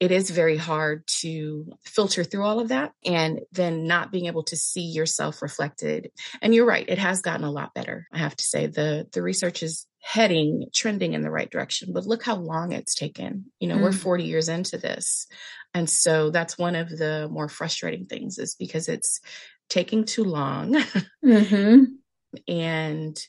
it 0.00 0.10
is 0.10 0.30
very 0.30 0.56
hard 0.56 1.06
to 1.06 1.70
filter 1.84 2.24
through 2.24 2.42
all 2.42 2.58
of 2.58 2.68
that 2.68 2.92
and 3.04 3.40
then 3.52 3.86
not 3.86 4.10
being 4.10 4.26
able 4.26 4.42
to 4.44 4.56
see 4.56 4.80
yourself 4.80 5.42
reflected. 5.42 6.10
And 6.40 6.54
you're 6.54 6.66
right, 6.66 6.88
it 6.88 6.98
has 6.98 7.20
gotten 7.20 7.44
a 7.44 7.50
lot 7.50 7.74
better. 7.74 8.08
I 8.10 8.18
have 8.18 8.34
to 8.34 8.44
say 8.44 8.66
the 8.66 9.06
the 9.12 9.22
research 9.22 9.62
is 9.62 9.86
heading 10.02 10.64
trending 10.74 11.12
in 11.12 11.20
the 11.20 11.30
right 11.30 11.50
direction, 11.50 11.92
but 11.92 12.06
look 12.06 12.24
how 12.24 12.36
long 12.36 12.72
it's 12.72 12.94
taken. 12.94 13.52
You 13.60 13.68
know, 13.68 13.76
we're 13.76 13.90
Mm. 13.90 14.00
40 14.00 14.24
years 14.24 14.48
into 14.48 14.78
this. 14.78 15.26
And 15.74 15.88
so 15.88 16.30
that's 16.30 16.56
one 16.58 16.76
of 16.76 16.88
the 16.88 17.28
more 17.30 17.50
frustrating 17.50 18.06
things 18.06 18.38
is 18.38 18.54
because 18.54 18.88
it's 18.88 19.20
taking 19.68 20.04
too 20.04 20.24
long 20.24 20.76
hmm 21.22 21.84
and 22.48 23.20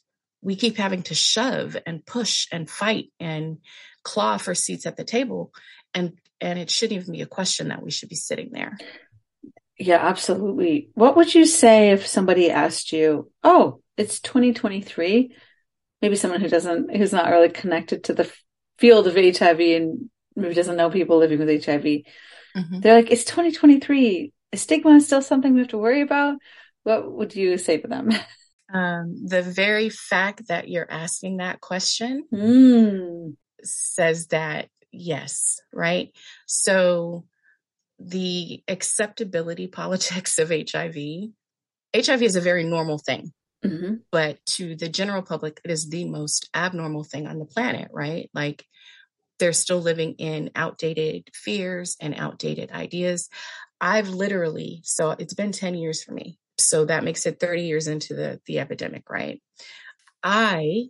we 0.41 0.55
keep 0.55 0.77
having 0.77 1.03
to 1.03 1.13
shove 1.15 1.77
and 1.85 2.05
push 2.05 2.47
and 2.51 2.69
fight 2.69 3.11
and 3.19 3.57
claw 4.03 4.37
for 4.37 4.55
seats 4.55 4.85
at 4.85 4.97
the 4.97 5.03
table 5.03 5.51
and 5.93 6.13
and 6.41 6.60
it 6.60 6.69
shouldn't 6.69 7.00
even 7.00 7.13
be 7.13 7.21
a 7.21 7.27
question 7.27 7.69
that 7.69 7.81
we 7.83 7.91
should 7.91 8.10
be 8.10 8.15
sitting 8.15 8.50
there 8.51 8.77
Yeah, 9.77 9.98
absolutely. 9.98 10.89
What 10.93 11.15
would 11.15 11.33
you 11.33 11.45
say 11.45 11.89
if 11.91 12.05
somebody 12.05 12.51
asked 12.51 12.91
you, 12.91 13.31
"Oh, 13.43 13.81
it's 13.98 14.19
2023"? 14.19 15.33
Maybe 16.01 16.15
someone 16.15 16.41
who 16.41 16.50
doesn't, 16.50 16.95
who's 16.95 17.13
not 17.13 17.29
really 17.31 17.50
connected 17.50 18.03
to 18.05 18.13
the 18.13 18.31
field 18.77 19.07
of 19.07 19.17
HIV 19.17 19.60
and 19.77 20.10
maybe 20.36 20.53
doesn't 20.53 20.77
know 20.77 20.89
people 20.89 21.17
living 21.17 21.39
with 21.39 21.50
HIV. 21.50 22.05
Mhm. 22.55 22.81
They're 22.81 22.95
like, 22.95 23.12
"It's 23.12 23.25
2023. 23.25 24.33
Is 24.51 24.62
stigma 24.62 24.95
is 24.95 25.05
still 25.05 25.21
something 25.21 25.53
we 25.53 25.62
have 25.62 25.69
to 25.69 25.77
worry 25.77 26.01
about?" 26.01 26.38
What 26.83 27.12
would 27.12 27.36
you 27.36 27.57
say 27.57 27.77
to 27.77 27.88
them? 27.88 28.10
um, 28.74 29.15
the 29.25 29.41
very 29.41 29.89
fact 29.89 30.48
that 30.48 30.69
you're 30.69 30.91
asking 30.91 31.38
that 31.38 31.60
question 31.60 32.25
Mm. 32.31 33.36
says 33.63 34.27
that 34.27 34.69
yes 34.91 35.60
right? 35.74 36.12
So 36.48 37.25
the 38.00 38.63
acceptability 38.67 39.67
politics 39.81 40.39
of 40.39 40.50
hiv 40.50 40.95
hiv 41.95 42.21
is 42.24 42.36
a 42.36 42.41
very 42.41 42.63
normal 42.63 42.98
thing. 42.98 43.31
Hmm 43.63 43.95
but 44.12 44.45
to 44.45 44.75
the 44.75 44.89
general 44.89 45.21
public 45.21 45.60
it 45.63 45.71
is 45.71 45.89
the 45.89 46.05
most 46.05 46.50
abnormal 46.53 47.03
thing 47.03 47.27
on 47.27 47.39
the 47.39 47.45
planet 47.45 47.89
right? 47.91 48.29
Like 48.33 48.65
they're 49.39 49.53
still 49.53 49.79
living 49.79 50.13
in 50.19 50.51
outdated 50.55 51.29
fears 51.33 51.98
and 52.00 52.13
outdated 52.15 52.71
ideas. 52.71 53.29
I've 53.79 54.10
literally 54.10 54.81
so 54.83 55.12
it's 55.12 55.33
been 55.33 55.51
10 55.51 55.75
years 55.75 56.03
for 56.03 56.13
me. 56.13 56.38
So 56.57 56.86
that 56.86 57.03
makes 57.03 57.25
it 57.25 57.39
30 57.39 57.63
years 57.63 57.88
into 57.88 58.13
the 58.13 58.39
the 58.45 58.60
epidemic 58.60 59.10
right? 59.10 59.41
I 60.24 60.89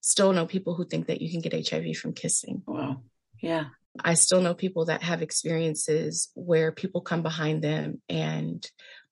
still 0.00 0.32
know 0.32 0.46
people 0.46 0.74
who 0.74 0.84
think 0.84 1.06
that 1.06 1.22
you 1.22 1.30
can 1.30 1.40
get 1.40 1.68
hiv 1.68 1.96
from 1.96 2.12
kissing. 2.14 2.62
Wow. 2.66 3.02
Yeah. 3.44 3.66
I 4.02 4.14
still 4.14 4.40
know 4.40 4.54
people 4.54 4.86
that 4.86 5.02
have 5.02 5.22
experiences 5.22 6.30
where 6.34 6.72
people 6.72 7.00
come 7.00 7.22
behind 7.22 7.62
them 7.62 8.00
and 8.08 8.66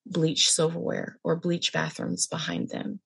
bleach 0.04 0.50
silverware 0.50 1.18
or 1.22 1.36
bleach 1.36 1.72
bathrooms 1.72 2.26
behind 2.26 2.68
them. 2.70 3.00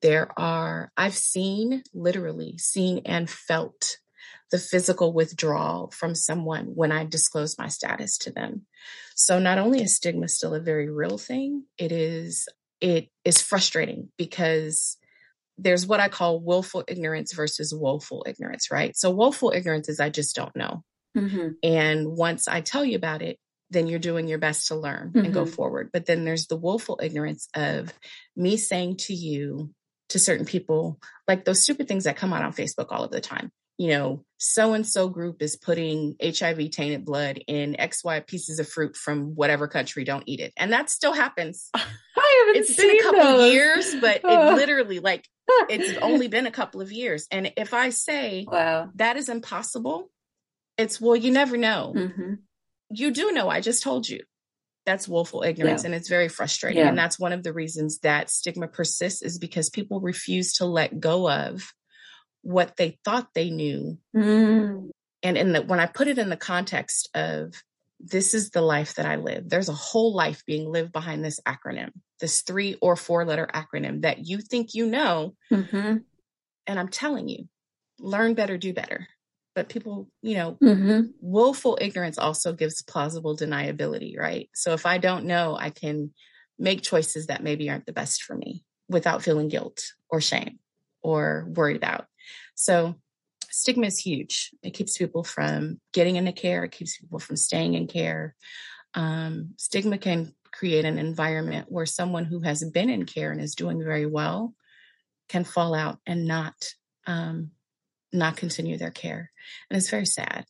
There 0.00 0.28
are, 0.38 0.92
I've 0.96 1.16
seen, 1.16 1.82
literally 1.92 2.56
seen 2.58 3.02
and 3.04 3.28
felt 3.28 3.98
the 4.50 4.58
physical 4.58 5.12
withdrawal 5.12 5.90
from 5.90 6.14
someone 6.14 6.66
when 6.66 6.92
I 6.92 7.04
disclose 7.04 7.58
my 7.58 7.68
status 7.68 8.18
to 8.18 8.30
them. 8.30 8.62
So 9.14 9.38
not 9.38 9.58
only 9.58 9.82
is 9.82 9.96
stigma 9.96 10.28
still 10.28 10.54
a 10.54 10.60
very 10.60 10.88
real 10.90 11.18
thing, 11.18 11.64
it 11.78 11.92
is, 11.92 12.48
it 12.80 13.08
is 13.24 13.40
frustrating 13.40 14.10
because 14.16 14.96
there's 15.58 15.86
what 15.86 16.00
I 16.00 16.08
call 16.08 16.40
willful 16.40 16.84
ignorance 16.88 17.32
versus 17.32 17.72
woeful 17.74 18.24
ignorance, 18.28 18.70
right? 18.70 18.96
So 18.96 19.10
woeful 19.10 19.52
ignorance 19.54 19.88
is 19.88 20.00
I 20.00 20.10
just 20.10 20.34
don't 20.34 20.54
know. 20.56 20.82
hmm 21.16 21.50
And 21.62 22.16
once 22.16 22.48
I 22.48 22.60
tell 22.60 22.84
you 22.84 22.96
about 22.96 23.22
it, 23.22 23.38
then 23.70 23.86
you're 23.86 23.98
doing 23.98 24.28
your 24.28 24.38
best 24.38 24.68
to 24.68 24.76
learn 24.76 25.12
and 25.16 25.32
go 25.32 25.44
Mhm. 25.44 25.48
forward. 25.48 25.90
But 25.92 26.06
then 26.06 26.24
there's 26.24 26.46
the 26.46 26.56
willful 26.56 27.00
ignorance 27.02 27.48
of 27.54 27.92
me 28.36 28.56
saying 28.56 28.98
to 28.98 29.14
you, 29.14 29.72
to 30.10 30.18
certain 30.18 30.46
people, 30.46 31.00
like 31.26 31.44
those 31.44 31.60
stupid 31.62 31.88
things 31.88 32.04
that 32.04 32.16
come 32.16 32.32
out 32.32 32.44
on 32.44 32.52
Facebook 32.52 32.88
all 32.90 33.04
of 33.04 33.10
the 33.10 33.20
time. 33.20 33.50
You 33.76 33.88
know, 33.88 34.24
so 34.38 34.72
and 34.74 34.86
so 34.86 35.08
group 35.08 35.42
is 35.42 35.56
putting 35.56 36.14
HIV 36.22 36.70
tainted 36.70 37.04
blood 37.04 37.40
in 37.48 37.74
XY 37.78 38.24
pieces 38.26 38.60
of 38.60 38.68
fruit 38.68 38.96
from 38.96 39.34
whatever 39.34 39.66
country, 39.66 40.04
don't 40.04 40.22
eat 40.26 40.38
it. 40.40 40.52
And 40.56 40.72
that 40.72 40.90
still 40.90 41.12
happens. 41.12 41.70
I 41.74 42.44
haven't 42.46 42.62
It's 42.62 42.76
been 42.76 42.90
a 42.90 43.02
couple 43.02 43.24
those. 43.24 43.52
years, 43.52 43.94
but 44.00 44.20
it 44.22 44.54
literally, 44.56 45.00
like, 45.00 45.26
it's 45.68 45.98
only 45.98 46.28
been 46.28 46.46
a 46.46 46.52
couple 46.52 46.80
of 46.82 46.92
years. 46.92 47.26
And 47.32 47.52
if 47.56 47.74
I 47.74 47.88
say 47.90 48.46
wow. 48.48 48.90
that 48.94 49.16
is 49.16 49.28
impossible, 49.28 50.08
it's 50.78 51.00
well, 51.00 51.16
you 51.16 51.30
never 51.32 51.56
know 51.56 51.92
hmm 51.94 52.34
you 52.90 53.10
do 53.10 53.32
know 53.32 53.48
i 53.48 53.60
just 53.60 53.82
told 53.82 54.06
you 54.08 54.20
that's 54.84 55.08
willful 55.08 55.42
ignorance 55.42 55.82
Yeah. 55.82 55.86
and 55.88 55.94
it's 55.94 56.08
very 56.08 56.28
frustrating 56.28 56.82
Yeah. 56.82 56.88
and 56.90 56.98
that's 56.98 57.18
one 57.18 57.32
of 57.32 57.42
the 57.42 57.52
reasons 57.52 58.00
that 58.00 58.28
stigma 58.30 58.68
persists 58.68 59.22
is 59.22 59.38
because 59.38 59.70
people 59.70 60.00
refuse 60.00 60.52
to 60.54 60.66
let 60.66 61.00
go 61.00 61.28
of 61.30 61.72
what 62.44 62.76
they 62.76 62.98
thought 63.04 63.28
they 63.34 63.50
knew 63.50 63.98
Mm. 64.14 64.90
and 65.24 65.36
in 65.36 65.52
the 65.52 65.62
when 65.62 65.80
i 65.80 65.86
put 65.86 66.06
it 66.06 66.18
in 66.18 66.28
the 66.28 66.36
context 66.36 67.08
of 67.14 67.52
this 67.98 68.32
is 68.32 68.50
the 68.50 68.60
life 68.60 68.94
that 68.94 69.06
i 69.06 69.16
live 69.16 69.48
there's 69.48 69.68
a 69.68 69.72
whole 69.72 70.14
life 70.14 70.44
being 70.46 70.70
lived 70.70 70.92
behind 70.92 71.24
this 71.24 71.40
acronym 71.48 71.90
this 72.20 72.42
three 72.42 72.76
or 72.80 72.94
four 72.94 73.24
letter 73.24 73.48
acronym 73.52 74.02
that 74.02 74.24
you 74.26 74.38
think 74.38 74.74
you 74.74 74.86
know 74.86 75.34
hmm 75.50 75.96
and 76.68 76.78
i'm 76.78 76.88
telling 76.88 77.28
you 77.28 77.48
learn 77.98 78.34
better 78.34 78.56
do 78.56 78.72
better 78.72 79.08
but 79.54 79.68
people 79.68 80.08
you 80.22 80.36
know 80.36 80.58
hmm 80.60 81.00
willful 81.20 81.78
ignorance 81.80 82.18
also 82.18 82.52
gives 82.52 82.82
plausible 82.82 83.34
deniability, 83.34 84.18
right? 84.18 84.50
So 84.54 84.74
if 84.74 84.84
I 84.84 84.98
don't 84.98 85.24
know, 85.24 85.56
I 85.58 85.70
can 85.70 86.12
make 86.58 86.82
choices 86.82 87.28
that 87.28 87.42
maybe 87.42 87.70
aren't 87.70 87.86
the 87.86 87.94
best 87.94 88.22
for 88.24 88.36
me 88.36 88.62
without 88.90 89.22
feeling 89.22 89.48
guilt 89.48 89.82
or 90.10 90.20
shame 90.20 90.58
or 91.02 91.46
worried 91.48 91.78
about. 91.78 92.04
So 92.54 92.96
stigma 93.50 93.86
is 93.86 93.98
huge. 93.98 94.50
It 94.62 94.70
keeps 94.70 94.98
people 94.98 95.24
from 95.24 95.80
getting 95.92 96.16
into 96.16 96.32
care. 96.32 96.64
It 96.64 96.72
keeps 96.72 96.98
people 96.98 97.18
from 97.18 97.36
staying 97.36 97.74
in 97.74 97.86
care. 97.86 98.34
Um, 98.94 99.54
stigma 99.56 99.98
can 99.98 100.34
create 100.52 100.84
an 100.84 100.98
environment 100.98 101.66
where 101.68 101.86
someone 101.86 102.24
who 102.24 102.40
has 102.40 102.64
been 102.64 102.88
in 102.88 103.06
care 103.06 103.32
and 103.32 103.40
is 103.40 103.54
doing 103.54 103.82
very 103.82 104.06
well 104.06 104.54
can 105.28 105.44
fall 105.44 105.74
out 105.74 105.98
and 106.06 106.26
not 106.26 106.54
um, 107.06 107.50
not 108.12 108.36
continue 108.36 108.78
their 108.78 108.92
care, 108.92 109.30
and 109.68 109.76
it's 109.76 109.90
very 109.90 110.06
sad. 110.06 110.46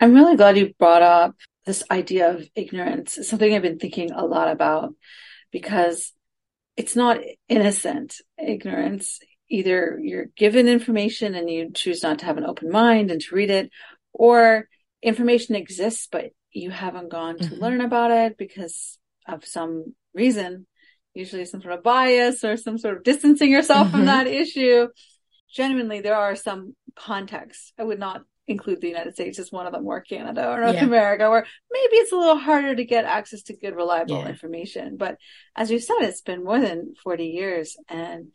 I'm 0.00 0.14
really 0.14 0.36
glad 0.36 0.58
you 0.58 0.74
brought 0.78 1.02
up 1.02 1.36
this 1.64 1.82
idea 1.90 2.34
of 2.34 2.48
ignorance. 2.54 3.16
It's 3.16 3.28
something 3.28 3.54
I've 3.54 3.62
been 3.62 3.78
thinking 3.78 4.10
a 4.10 4.26
lot 4.26 4.50
about 4.50 4.94
because 5.50 6.12
it's 6.76 6.96
not 6.96 7.20
innocent 7.48 8.16
ignorance. 8.38 9.20
Either 9.48 9.98
you're 10.02 10.26
given 10.36 10.68
information 10.68 11.34
and 11.34 11.48
you 11.48 11.70
choose 11.72 12.02
not 12.02 12.18
to 12.18 12.24
have 12.24 12.36
an 12.38 12.44
open 12.44 12.70
mind 12.70 13.10
and 13.10 13.20
to 13.20 13.34
read 13.34 13.50
it, 13.50 13.70
or 14.12 14.68
information 15.02 15.54
exists, 15.54 16.08
but 16.10 16.30
you 16.50 16.70
haven't 16.70 17.10
gone 17.10 17.38
to 17.38 17.50
Mhm. 17.50 17.60
learn 17.60 17.80
about 17.80 18.10
it 18.10 18.36
because 18.36 18.98
of 19.28 19.44
some 19.44 19.94
reason, 20.14 20.66
usually 21.14 21.44
some 21.44 21.62
sort 21.62 21.74
of 21.74 21.82
bias 21.82 22.42
or 22.44 22.56
some 22.56 22.78
sort 22.78 22.96
of 22.96 23.04
distancing 23.04 23.50
yourself 23.50 23.90
from 23.90 24.02
Mhm. 24.02 24.06
that 24.06 24.26
issue. 24.26 24.88
Genuinely, 25.52 26.00
there 26.00 26.16
are 26.16 26.34
some 26.34 26.74
contexts. 26.96 27.72
I 27.78 27.84
would 27.84 27.98
not 27.98 28.24
include 28.48 28.80
the 28.80 28.88
United 28.88 29.14
States 29.14 29.38
as 29.38 29.50
one 29.52 29.66
of 29.66 29.72
them 29.72 29.86
or 29.86 30.00
Canada 30.00 30.48
or 30.48 30.60
North 30.60 30.74
Yeah. 30.76 30.84
America, 30.84 31.28
where 31.28 31.46
maybe 31.70 31.96
it's 31.96 32.12
a 32.12 32.16
little 32.16 32.36
harder 32.38 32.74
to 32.74 32.84
get 32.84 33.04
access 33.04 33.42
to 33.44 33.56
good, 33.56 33.74
reliable 33.74 34.18
Yeah. 34.20 34.28
information. 34.28 34.96
But 34.96 35.18
as 35.54 35.70
you 35.70 35.78
said, 35.78 35.96
it's 36.02 36.20
been 36.20 36.44
more 36.44 36.60
than 36.60 36.94
40 37.02 37.28
years. 37.28 37.76
And, 37.88 38.32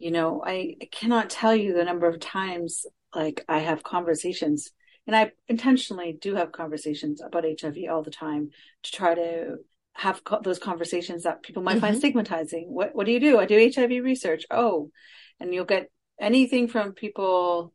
you 0.00 0.10
know, 0.10 0.42
I, 0.44 0.76
I 0.82 0.88
cannot 0.90 1.30
tell 1.30 1.54
you 1.54 1.74
the 1.74 1.84
number 1.84 2.08
of 2.08 2.18
times 2.18 2.86
like 3.14 3.44
I 3.48 3.58
have 3.58 3.82
conversations 3.82 4.70
and 5.06 5.14
I 5.14 5.32
intentionally 5.48 6.16
do 6.20 6.34
have 6.34 6.52
conversations 6.52 7.20
about 7.20 7.44
HIV 7.44 7.76
all 7.90 8.02
the 8.02 8.10
time 8.10 8.50
to 8.84 8.92
try 8.92 9.14
to 9.14 9.56
have 9.92 10.24
co- 10.24 10.40
those 10.42 10.58
conversations 10.58 11.24
that 11.24 11.42
people 11.42 11.62
might 11.62 11.80
find 11.80 11.94
Mhm. 11.96 11.98
stigmatizing. 11.98 12.66
What, 12.68 12.94
what 12.94 13.06
do 13.06 13.12
you 13.12 13.20
do? 13.20 13.38
I 13.38 13.44
do 13.46 13.58
HIV 13.58 14.02
research. 14.02 14.44
Oh, 14.50 14.90
and 15.38 15.52
you'll 15.52 15.64
get 15.64 15.90
anything 16.18 16.68
from 16.68 16.92
people 16.92 17.74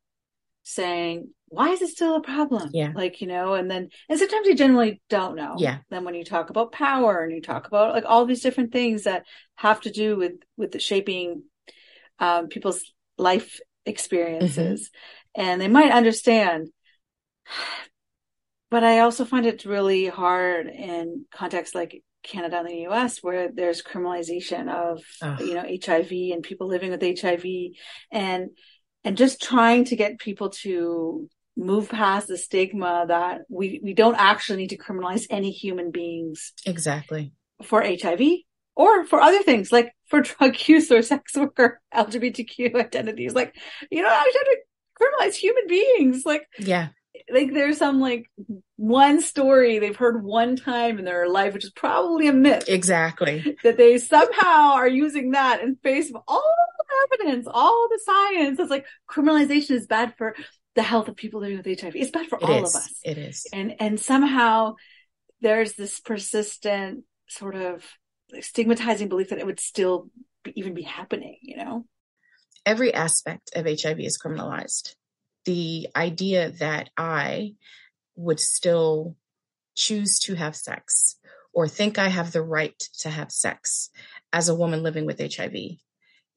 saying, 0.63 1.29
why 1.49 1.69
is 1.69 1.81
it 1.81 1.89
still 1.89 2.15
a 2.15 2.21
problem? 2.21 2.69
Yeah. 2.73 2.91
Like, 2.95 3.21
you 3.21 3.27
know, 3.27 3.53
and 3.53 3.69
then, 3.69 3.89
and 4.09 4.17
sometimes 4.17 4.47
you 4.47 4.55
generally 4.55 5.01
don't 5.09 5.35
know. 5.35 5.55
Yeah. 5.59 5.79
Then 5.89 6.05
when 6.05 6.15
you 6.15 6.23
talk 6.25 6.49
about 6.49 6.71
power 6.71 7.23
and 7.23 7.31
you 7.33 7.41
talk 7.41 7.67
about 7.67 7.93
like 7.93 8.05
all 8.05 8.25
these 8.25 8.41
different 8.41 8.71
things 8.71 9.03
that 9.03 9.25
have 9.55 9.81
to 9.81 9.91
do 9.91 10.15
with, 10.15 10.33
with 10.57 10.71
the 10.71 10.79
shaping, 10.79 11.43
um, 12.19 12.47
people's 12.47 12.93
life 13.17 13.59
experiences 13.85 14.89
and 15.35 15.61
they 15.61 15.67
might 15.67 15.91
understand. 15.91 16.69
But 18.71 18.83
I 18.83 18.99
also 18.99 19.25
find 19.25 19.45
it 19.45 19.65
really 19.65 20.07
hard 20.07 20.67
in 20.67 21.25
contexts 21.33 21.75
like 21.75 22.03
Canada 22.23 22.59
and 22.59 22.67
the 22.67 22.87
US 22.87 23.19
where 23.19 23.49
there's 23.53 23.83
criminalization 23.83 24.69
of, 24.69 25.03
Ugh. 25.21 25.39
you 25.41 25.53
know, 25.53 25.63
HIV 25.63 26.11
and 26.33 26.43
people 26.43 26.67
living 26.67 26.91
with 26.91 27.01
HIV 27.01 27.45
and, 28.11 28.49
and 29.03 29.17
just 29.17 29.41
trying 29.41 29.85
to 29.85 29.95
get 29.95 30.19
people 30.19 30.49
to 30.61 31.29
move 31.55 31.89
past 31.89 32.27
the 32.27 32.37
stigma 32.37 33.05
that 33.07 33.41
we, 33.49 33.79
we 33.83 33.93
don't 33.93 34.17
actually 34.17 34.57
need 34.57 34.71
to 34.71 34.77
criminalize 34.77 35.25
any 35.29 35.51
human 35.51 35.91
beings 35.91 36.53
Exactly. 36.65 37.31
for 37.63 37.83
HIV 37.83 38.21
or 38.75 39.05
for 39.05 39.21
other 39.21 39.41
things 39.43 39.71
like 39.71 39.91
for 40.07 40.21
drug 40.21 40.55
use 40.67 40.91
or 40.91 41.01
sex 41.01 41.35
work 41.35 41.53
or 41.59 41.81
LGBTQ 41.93 42.75
identities. 42.75 43.33
Like, 43.33 43.55
you 43.91 44.01
know, 44.01 44.09
I 44.09 44.23
should 44.31 44.47
have 44.47 44.47
to 44.47 44.59
criminalize 44.99 45.35
human 45.35 45.67
beings. 45.67 46.25
Like, 46.25 46.47
Yeah. 46.59 46.89
like 47.33 47.53
there's 47.53 47.77
some 47.77 47.99
like 47.99 48.25
one 48.77 49.21
story 49.21 49.79
they've 49.79 49.95
heard 49.95 50.23
one 50.23 50.55
time 50.55 50.99
in 50.99 51.05
their 51.05 51.27
life, 51.29 51.53
which 51.53 51.63
is 51.65 51.71
probably 51.71 52.27
a 52.27 52.33
myth 52.33 52.65
Exactly. 52.67 53.57
that 53.63 53.77
they 53.77 53.97
somehow 53.97 54.73
are 54.73 54.87
using 54.87 55.31
that 55.31 55.61
in 55.61 55.75
face 55.77 56.09
of 56.09 56.21
all 56.27 56.53
the 56.77 57.17
evidence, 57.25 57.47
all 57.49 57.87
the 57.89 57.99
science. 58.05 58.59
It's 58.59 58.69
like 58.71 58.85
criminalization 59.09 59.71
is 59.71 59.87
bad 59.87 60.13
for 60.17 60.35
the 60.75 60.83
health 60.83 61.07
of 61.07 61.15
people 61.15 61.39
living 61.39 61.57
with 61.57 61.79
HIV. 61.81 61.95
It's 61.95 62.11
bad 62.11 62.27
for 62.27 62.37
It 62.37 62.43
all 62.43 62.63
is. 62.65 62.75
of 62.75 62.81
us. 62.81 62.99
It 63.03 63.17
is. 63.17 63.47
And, 63.53 63.75
and 63.79 63.99
somehow 63.99 64.75
there's 65.41 65.73
this 65.73 65.99
persistent 66.01 67.03
sort 67.27 67.55
of 67.55 67.83
stigmatizing 68.41 69.09
belief 69.09 69.29
that 69.29 69.39
it 69.39 69.45
would 69.45 69.59
still 69.59 70.09
be, 70.43 70.53
even 70.55 70.73
be 70.73 70.83
happening, 70.83 71.37
you 71.41 71.57
know? 71.57 71.85
Every 72.65 72.93
aspect 72.93 73.51
of 73.55 73.65
HIV 73.65 73.99
is 73.99 74.19
criminalized. 74.23 74.95
The 75.45 75.89
idea 75.95 76.51
that 76.51 76.89
I 76.97 77.53
would 78.15 78.39
still 78.39 79.15
choose 79.75 80.19
to 80.19 80.35
have 80.35 80.55
sex 80.55 81.17
or 81.53 81.67
think 81.67 81.97
I 81.97 82.07
have 82.07 82.31
the 82.31 82.41
right 82.41 82.77
to 82.99 83.09
have 83.09 83.31
sex 83.31 83.89
as 84.33 84.49
a 84.49 84.55
woman 84.55 84.83
living 84.83 85.05
with 85.05 85.19
HIV 85.19 85.77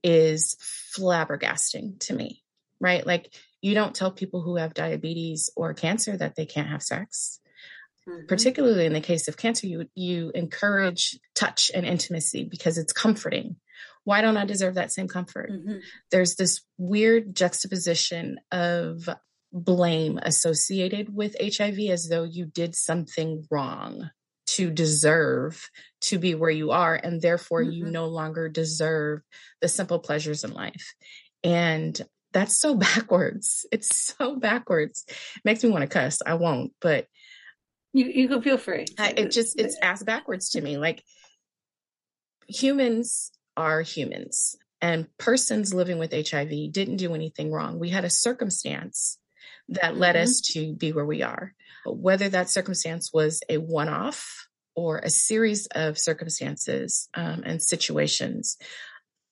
is 0.02 0.57
flabbergasting 0.97 1.99
to 2.00 2.14
me, 2.14 2.42
right? 2.80 3.07
Like, 3.07 3.33
you 3.61 3.75
don't 3.75 3.95
tell 3.95 4.12
people 4.12 4.42
who 4.42 4.57
have 4.57 4.75
diabetes 4.75 5.50
or 5.57 5.75
cancer 5.75 6.16
that 6.16 6.37
they 6.37 6.47
can't 6.47 6.68
have 6.68 6.83
sex. 6.83 7.40
Particularly 8.29 8.87
in 8.87 8.93
the 8.93 9.00
case 9.00 9.29
of 9.29 9.37
cancer, 9.37 9.67
you 9.67 9.87
you 9.95 10.31
encourage 10.35 11.19
touch 11.35 11.71
and 11.75 11.85
intimacy 11.87 12.45
because 12.45 12.79
it's 12.79 12.93
comforting. 12.93 13.57
Why 14.05 14.23
don't 14.23 14.37
I 14.37 14.45
deserve 14.45 14.75
that 14.75 14.93
same 14.93 15.09
comfort? 15.09 15.50
Mhm. 15.50 15.81
There's 16.11 16.37
this 16.37 16.62
weird 16.79 17.35
juxtaposition 17.35 18.38
of 18.53 19.09
blame 19.53 20.19
associated 20.23 21.15
with 21.15 21.37
HIV 21.41 21.91
as 21.91 22.09
though 22.09 22.25
you 22.25 22.45
did 22.47 22.75
something 22.75 23.47
wrong 23.50 24.11
to 24.47 24.71
deserve 24.71 25.69
to 26.03 26.19
be 26.19 26.35
where 26.35 26.50
you 26.50 26.71
are, 26.71 26.95
and 26.95 27.21
therefore 27.21 27.62
you 27.62 27.85
Mhm. 27.85 27.91
no 27.91 28.07
longer 28.07 28.49
deserve 28.49 29.21
the 29.61 29.69
simple 29.69 29.99
pleasures 29.99 30.43
in 30.45 30.53
life. 30.53 30.95
And 31.45 32.00
that's 32.33 32.59
so 32.59 32.75
backwards. 33.09 33.67
It's 33.73 33.95
so 33.95 34.37
backwards. 34.37 35.05
makes 35.45 35.62
me 35.62 35.71
want 35.71 35.83
to 35.83 35.88
cuss. 35.88 36.19
I 36.25 36.35
won't, 36.35 36.73
but 36.81 37.07
You, 37.92 38.07
you 38.07 38.28
can 38.28 38.42
feel 38.42 38.59
free. 38.59 38.87
I, 38.99 39.11
it 39.16 39.30
just 39.30 39.59
it's 39.59 39.78
ass 39.83 40.02
backwards 40.02 40.50
to 40.50 40.61
me. 40.61 40.78
Like 40.78 41.02
humans 42.47 43.30
are 43.57 43.83
humans, 43.83 44.57
and 44.80 45.09
persons 45.18 45.75
living 45.75 45.99
with 45.99 46.12
HIV 46.12 46.73
didn't 46.73 46.99
do 46.99 47.14
anything 47.14 47.50
wrong. 47.50 47.78
We 47.78 47.90
had 47.90 48.04
a 48.04 48.11
circumstance 48.11 49.18
that 49.68 49.97
led 49.97 50.14
Mhm. 50.14 50.22
us 50.22 50.40
to 50.53 50.74
be 50.74 50.92
where 50.92 51.05
we 51.05 51.22
are. 51.22 51.55
Whether 51.85 52.29
that 52.31 52.51
circumstance 52.51 53.12
was 53.12 53.42
a 53.48 53.59
one-off 53.59 54.46
or 54.74 54.98
a 54.98 55.11
series 55.11 55.66
of 55.68 55.98
circumstances 55.98 57.09
um, 57.14 57.42
and 57.44 57.62
situations 57.62 58.57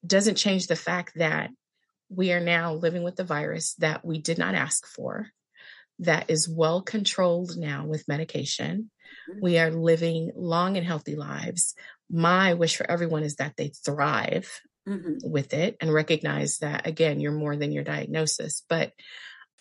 doesn't 0.06 0.34
change 0.36 0.66
the 0.66 0.76
fact 0.76 1.12
that 1.16 1.50
we 2.08 2.32
are 2.32 2.40
now 2.40 2.74
living 2.74 3.02
with 3.02 3.16
the 3.16 3.24
virus 3.24 3.74
that 3.74 4.04
we 4.04 4.18
did 4.18 4.38
not 4.38 4.54
ask 4.54 4.86
for 4.86 5.28
that 6.00 6.30
is 6.30 6.48
well 6.48 6.82
controlled 6.82 7.56
now 7.56 7.86
with 7.86 8.08
medication. 8.08 8.90
Mhm. 9.28 9.40
We 9.40 9.58
are 9.58 9.70
living 9.70 10.32
long 10.34 10.76
and 10.76 10.86
healthy 10.86 11.16
lives. 11.16 11.74
My 12.10 12.54
wish 12.54 12.76
for 12.76 12.88
everyone 12.90 13.22
is 13.22 13.36
that 13.36 13.56
they 13.56 13.68
thrive 13.68 14.60
Mhm. 14.86 15.18
with 15.24 15.54
it 15.54 15.76
and 15.80 15.92
recognize 15.92 16.58
that, 16.58 16.86
again, 16.86 17.20
you're 17.20 17.32
more 17.32 17.56
than 17.56 17.72
your 17.72 17.84
diagnosis. 17.84 18.62
But 18.68 18.92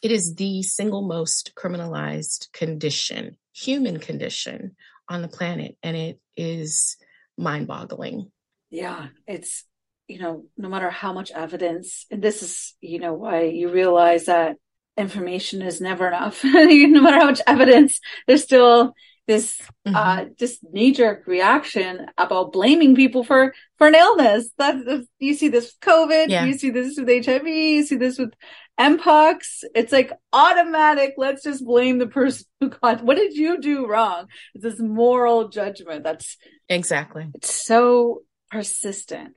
it 0.01 0.11
is 0.11 0.35
the 0.35 0.61
single 0.61 1.01
most 1.07 1.53
criminalized 1.55 2.51
condition, 2.51 3.37
human 3.53 3.99
condition 3.99 4.75
on 5.07 5.21
the 5.21 5.27
planet. 5.27 5.77
And 5.81 5.95
it 5.95 6.19
is 6.35 6.97
mind 7.37 7.67
boggling. 7.67 8.31
Yeah, 8.69 9.07
it's, 9.25 9.63
you 10.07 10.19
know, 10.19 10.45
no 10.57 10.69
matter 10.69 10.89
how 10.89 11.13
much 11.13 11.31
evidence, 11.31 12.05
and 12.11 12.21
this 12.21 12.43
is, 12.43 12.75
you 12.81 12.99
know, 12.99 13.13
why 13.13 13.43
you 13.43 13.71
realize 13.71 14.25
that 14.25 14.57
information 14.97 15.61
is 15.61 15.81
never 15.81 16.07
enough. 16.07 16.43
no 16.43 17.01
matter 17.01 17.19
how 17.19 17.25
much 17.25 17.41
evidence, 17.47 17.99
there's 18.27 18.43
still 18.43 18.93
this 19.27 19.59
uh 19.87 20.25
just 20.37 20.59
knee 20.71 20.91
jerk 20.91 21.25
reaction 21.25 22.05
about 22.15 22.53
blaming 22.53 22.95
people 22.95 23.23
for 23.23 23.55
for 23.77 23.87
an 23.87 23.95
illness. 23.95 24.49
That 24.57 24.85
that- 24.85 25.07
you 25.19 25.33
see 25.33 25.47
this 25.47 25.65
with 25.73 25.79
COVID, 25.79 26.27
Yeah. 26.29 26.45
you 26.45 26.53
see 26.53 26.69
this 26.69 26.97
with 26.97 27.25
HIV, 27.25 27.47
you 27.47 27.83
see 27.83 27.95
this 27.95 28.19
with 28.19 28.33
Mpox. 28.79 29.63
It's 29.73 29.91
like 29.91 30.11
automatic. 30.31 31.15
Let's 31.17 31.43
just 31.43 31.65
blame 31.65 31.97
the 31.97 32.07
person 32.07 32.45
who 32.59 32.69
got. 32.69 33.03
What 33.03 33.17
did 33.17 33.33
you 33.33 33.59
do 33.59 33.87
wrong? 33.87 34.27
It's 34.53 34.63
this 34.63 34.79
moral 34.79 35.47
judgment 35.49 36.03
that's 36.03 36.37
exactly. 36.69 37.27
it's 37.33 37.53
so 37.53 38.21
persistent. 38.51 39.33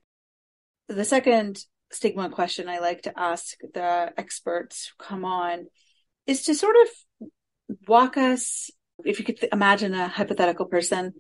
The 0.89 1.05
second 1.05 1.65
stigma 1.91 2.31
question 2.31 2.69
I 2.69 2.79
like 2.79 3.03
to 3.03 3.19
ask 3.19 3.57
the 3.75 4.13
experts 4.17 4.93
who 4.99 5.05
come 5.05 5.25
on 5.25 5.67
is 6.27 6.43
to 6.45 6.55
sort 6.55 6.77
of 6.83 7.77
walk 7.87 8.17
us, 8.17 8.71
if 9.05 9.19
you 9.19 9.25
could 9.25 9.39
th- 9.39 9.53
imagine 9.53 9.95
a 9.95 10.09
hypothetical 10.09 10.67
person, 10.67 11.15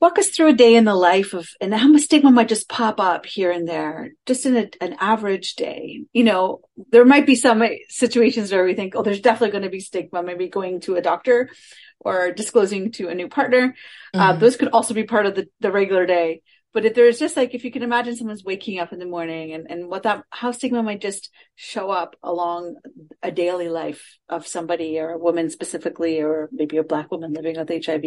walk 0.00 0.18
us 0.18 0.28
through 0.28 0.48
a 0.48 0.52
day 0.52 0.74
in 0.74 0.84
the 0.84 0.94
life 0.94 1.32
of, 1.32 1.48
and 1.60 1.74
how 1.74 1.88
much 1.88 2.02
stigma 2.02 2.30
might 2.30 2.48
just 2.48 2.68
pop 2.68 3.00
up 3.00 3.24
here 3.24 3.50
and 3.50 3.66
there, 3.66 4.10
just 4.26 4.44
in 4.44 4.56
a, 4.56 4.68
an 4.80 4.94
average 5.00 5.54
day. 5.54 6.04
You 6.12 6.24
know, 6.24 6.60
there 6.90 7.04
might 7.04 7.26
be 7.26 7.34
some 7.34 7.62
situations 7.88 8.52
where 8.52 8.64
we 8.64 8.74
think, 8.74 8.94
oh, 8.94 9.02
there's 9.02 9.20
definitely 9.20 9.52
going 9.52 9.64
to 9.64 9.70
be 9.70 9.80
stigma, 9.80 10.22
maybe 10.22 10.48
going 10.48 10.80
to 10.82 10.96
a 10.96 11.02
doctor 11.02 11.48
or 11.98 12.30
disclosing 12.30 12.92
to 12.92 13.08
a 13.08 13.14
new 13.14 13.28
partner. 13.28 13.74
Uh, 14.12 14.34
Mhm. 14.34 14.40
those 14.40 14.56
could 14.56 14.68
also 14.68 14.92
be 14.92 15.04
part 15.04 15.26
of 15.26 15.34
the, 15.34 15.48
the 15.60 15.72
regular 15.72 16.04
day. 16.06 16.42
But 16.76 16.84
if 16.84 16.92
there's 16.92 17.18
just 17.18 17.38
like, 17.38 17.54
if 17.54 17.64
you 17.64 17.70
can 17.70 17.82
imagine 17.82 18.16
someone's 18.16 18.44
waking 18.44 18.80
up 18.80 18.92
in 18.92 18.98
the 18.98 19.06
morning 19.06 19.54
and, 19.54 19.66
and 19.70 19.88
what 19.88 20.02
that, 20.02 20.24
how 20.28 20.52
stigma 20.52 20.82
might 20.82 21.00
just 21.00 21.30
show 21.54 21.90
up 21.90 22.16
along 22.22 22.76
a 23.22 23.30
daily 23.30 23.70
life 23.70 24.18
of 24.28 24.46
somebody 24.46 24.98
or 24.98 25.08
a 25.08 25.18
woman 25.18 25.48
specifically, 25.48 26.20
or 26.20 26.50
maybe 26.52 26.76
a 26.76 26.82
black 26.82 27.10
woman 27.10 27.32
living 27.32 27.56
with 27.56 27.86
HIV 27.86 28.04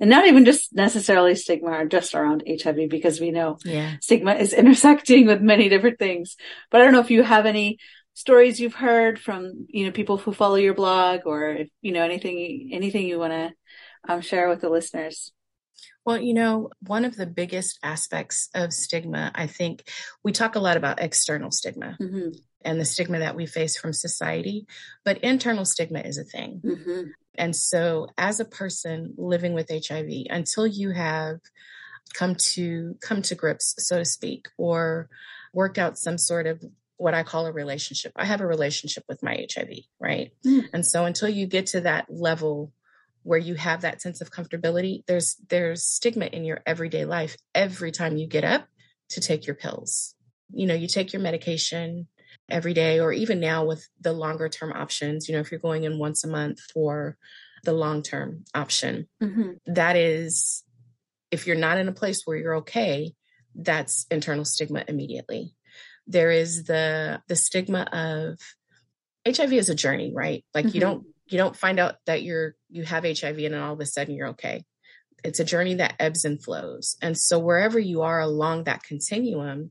and 0.00 0.10
not 0.10 0.26
even 0.26 0.44
just 0.44 0.74
necessarily 0.74 1.36
stigma 1.36 1.70
or 1.70 1.84
just 1.84 2.16
around 2.16 2.42
HIV 2.48 2.88
because 2.88 3.20
we 3.20 3.30
know 3.30 3.58
yeah. 3.64 3.94
stigma 4.00 4.34
is 4.34 4.52
intersecting 4.62 5.28
with 5.28 5.40
many 5.40 5.68
different 5.68 6.00
things. 6.00 6.34
But 6.72 6.80
I 6.80 6.84
don't 6.86 6.94
know 6.94 7.02
if 7.02 7.12
you 7.12 7.22
have 7.22 7.46
any 7.46 7.78
stories 8.14 8.58
you've 8.58 8.74
heard 8.74 9.20
from, 9.20 9.68
you 9.68 9.86
know, 9.86 9.92
people 9.92 10.16
who 10.16 10.32
follow 10.32 10.56
your 10.56 10.74
blog 10.74 11.20
or, 11.26 11.50
if, 11.50 11.68
you 11.80 11.92
know, 11.92 12.02
anything, 12.02 12.70
anything 12.72 13.06
you 13.06 13.20
want 13.20 13.34
to 13.34 13.52
um, 14.12 14.20
share 14.20 14.48
with 14.48 14.62
the 14.62 14.68
listeners. 14.68 15.30
Well, 16.04 16.20
you 16.20 16.34
know, 16.34 16.70
one 16.86 17.04
of 17.04 17.16
the 17.16 17.26
biggest 17.26 17.78
aspects 17.82 18.48
of 18.54 18.72
stigma, 18.72 19.30
I 19.34 19.46
think 19.46 19.88
we 20.24 20.32
talk 20.32 20.54
a 20.54 20.60
lot 20.60 20.76
about 20.76 21.00
external 21.00 21.50
stigma 21.50 21.96
Mm-hmm. 22.00 22.30
and 22.64 22.80
the 22.80 22.84
stigma 22.84 23.18
that 23.18 23.36
we 23.36 23.46
face 23.46 23.78
from 23.78 23.92
society, 23.92 24.66
but 25.04 25.18
internal 25.18 25.64
stigma 25.64 26.00
is 26.00 26.18
a 26.18 26.24
thing. 26.24 26.62
Mm-hmm. 26.64 27.10
And 27.36 27.54
so, 27.54 28.08
as 28.18 28.40
a 28.40 28.44
person 28.44 29.14
living 29.16 29.54
with 29.54 29.70
HIV, 29.70 30.26
until 30.30 30.66
you 30.66 30.90
have 30.90 31.38
come 32.14 32.34
to 32.54 32.96
come 33.00 33.22
to 33.22 33.34
grips, 33.34 33.74
so 33.78 33.98
to 33.98 34.04
speak, 34.04 34.48
or 34.56 35.08
worked 35.52 35.78
out 35.78 35.98
some 35.98 36.18
sort 36.18 36.46
of 36.46 36.62
what 36.96 37.14
I 37.14 37.22
call 37.22 37.46
a 37.46 37.52
relationship. 37.52 38.12
I 38.14 38.26
have 38.26 38.42
a 38.42 38.46
relationship 38.46 39.04
with 39.08 39.22
my 39.22 39.46
HIV, 39.54 39.70
right? 39.98 40.32
Mm. 40.44 40.64
And 40.74 40.86
so 40.86 41.06
until 41.06 41.30
you 41.30 41.46
get 41.46 41.66
to 41.68 41.80
that 41.82 42.06
level 42.10 42.72
where 43.22 43.38
you 43.38 43.54
have 43.54 43.82
that 43.82 44.00
sense 44.00 44.20
of 44.20 44.30
comfortability, 44.30 45.04
there's 45.06 45.36
there's 45.48 45.84
stigma 45.84 46.26
in 46.26 46.44
your 46.44 46.60
everyday 46.66 47.04
life 47.04 47.36
every 47.54 47.92
time 47.92 48.16
you 48.16 48.26
get 48.26 48.44
up 48.44 48.66
to 49.10 49.20
take 49.20 49.46
your 49.46 49.56
pills. 49.56 50.14
You 50.52 50.66
know, 50.66 50.74
you 50.74 50.88
take 50.88 51.12
your 51.12 51.22
medication 51.22 52.08
every 52.48 52.74
day, 52.74 52.98
or 53.00 53.12
even 53.12 53.40
now 53.40 53.64
with 53.66 53.86
the 54.00 54.12
longer 54.12 54.48
term 54.48 54.72
options, 54.72 55.28
you 55.28 55.34
know, 55.34 55.40
if 55.40 55.50
you're 55.50 55.60
going 55.60 55.84
in 55.84 55.98
once 55.98 56.24
a 56.24 56.28
month 56.28 56.60
for 56.72 57.16
the 57.64 57.72
long 57.72 58.02
term 58.02 58.44
option, 58.54 59.08
Mhm. 59.22 59.58
that 59.66 59.96
is, 59.96 60.64
if 61.30 61.46
you're 61.46 61.56
not 61.56 61.78
in 61.78 61.88
a 61.88 61.92
place 61.92 62.22
where 62.24 62.36
you're 62.36 62.56
okay, 62.56 63.12
that's 63.54 64.06
internal 64.10 64.44
stigma 64.44 64.84
immediately. 64.88 65.54
There 66.06 66.30
is 66.30 66.64
the 66.64 67.20
the 67.28 67.36
stigma 67.36 67.82
of 67.92 68.38
HIV 69.26 69.52
is 69.52 69.68
a 69.68 69.74
journey, 69.74 70.12
right? 70.14 70.44
Like 70.54 70.66
you 70.66 70.80
Mhm. 70.80 70.80
don't 70.80 71.06
you 71.26 71.38
don't 71.38 71.56
find 71.56 71.78
out 71.78 71.96
that 72.06 72.22
you're 72.22 72.54
you 72.70 72.84
have 72.84 73.04
HIV 73.04 73.38
and 73.38 73.54
then 73.54 73.60
all 73.60 73.74
of 73.74 73.80
a 73.80 73.86
sudden 73.86 74.14
you're 74.14 74.28
okay. 74.28 74.64
It's 75.22 75.40
a 75.40 75.44
journey 75.44 75.74
that 75.74 75.94
ebbs 75.98 76.24
and 76.24 76.42
flows. 76.42 76.96
And 77.02 77.16
so 77.16 77.38
wherever 77.38 77.78
you 77.78 78.02
are 78.02 78.20
along 78.20 78.64
that 78.64 78.82
continuum, 78.82 79.70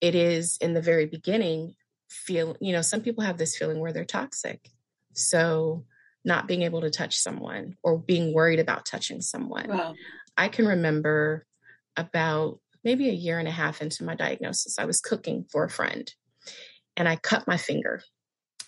it 0.00 0.14
is 0.14 0.58
in 0.60 0.74
the 0.74 0.82
very 0.82 1.06
beginning 1.06 1.74
feel, 2.10 2.56
you 2.60 2.72
know, 2.72 2.82
some 2.82 3.00
people 3.00 3.24
have 3.24 3.38
this 3.38 3.56
feeling 3.56 3.80
where 3.80 3.92
they're 3.92 4.04
toxic. 4.04 4.68
So 5.14 5.84
not 6.24 6.46
being 6.46 6.62
able 6.62 6.82
to 6.82 6.90
touch 6.90 7.16
someone 7.16 7.76
or 7.82 7.98
being 7.98 8.34
worried 8.34 8.60
about 8.60 8.84
touching 8.84 9.20
someone. 9.20 9.68
Wow. 9.68 9.94
I 10.36 10.48
can 10.48 10.66
remember 10.66 11.46
about 11.96 12.60
maybe 12.84 13.08
a 13.08 13.14
year 13.14 13.38
and 13.38 13.48
a 13.48 13.52
half 13.52 13.80
into 13.80 14.04
my 14.04 14.14
diagnosis, 14.14 14.78
I 14.78 14.84
was 14.84 15.00
cooking 15.00 15.46
for 15.50 15.64
a 15.64 15.70
friend 15.70 16.12
and 16.96 17.08
I 17.08 17.16
cut 17.16 17.46
my 17.46 17.56
finger. 17.56 18.02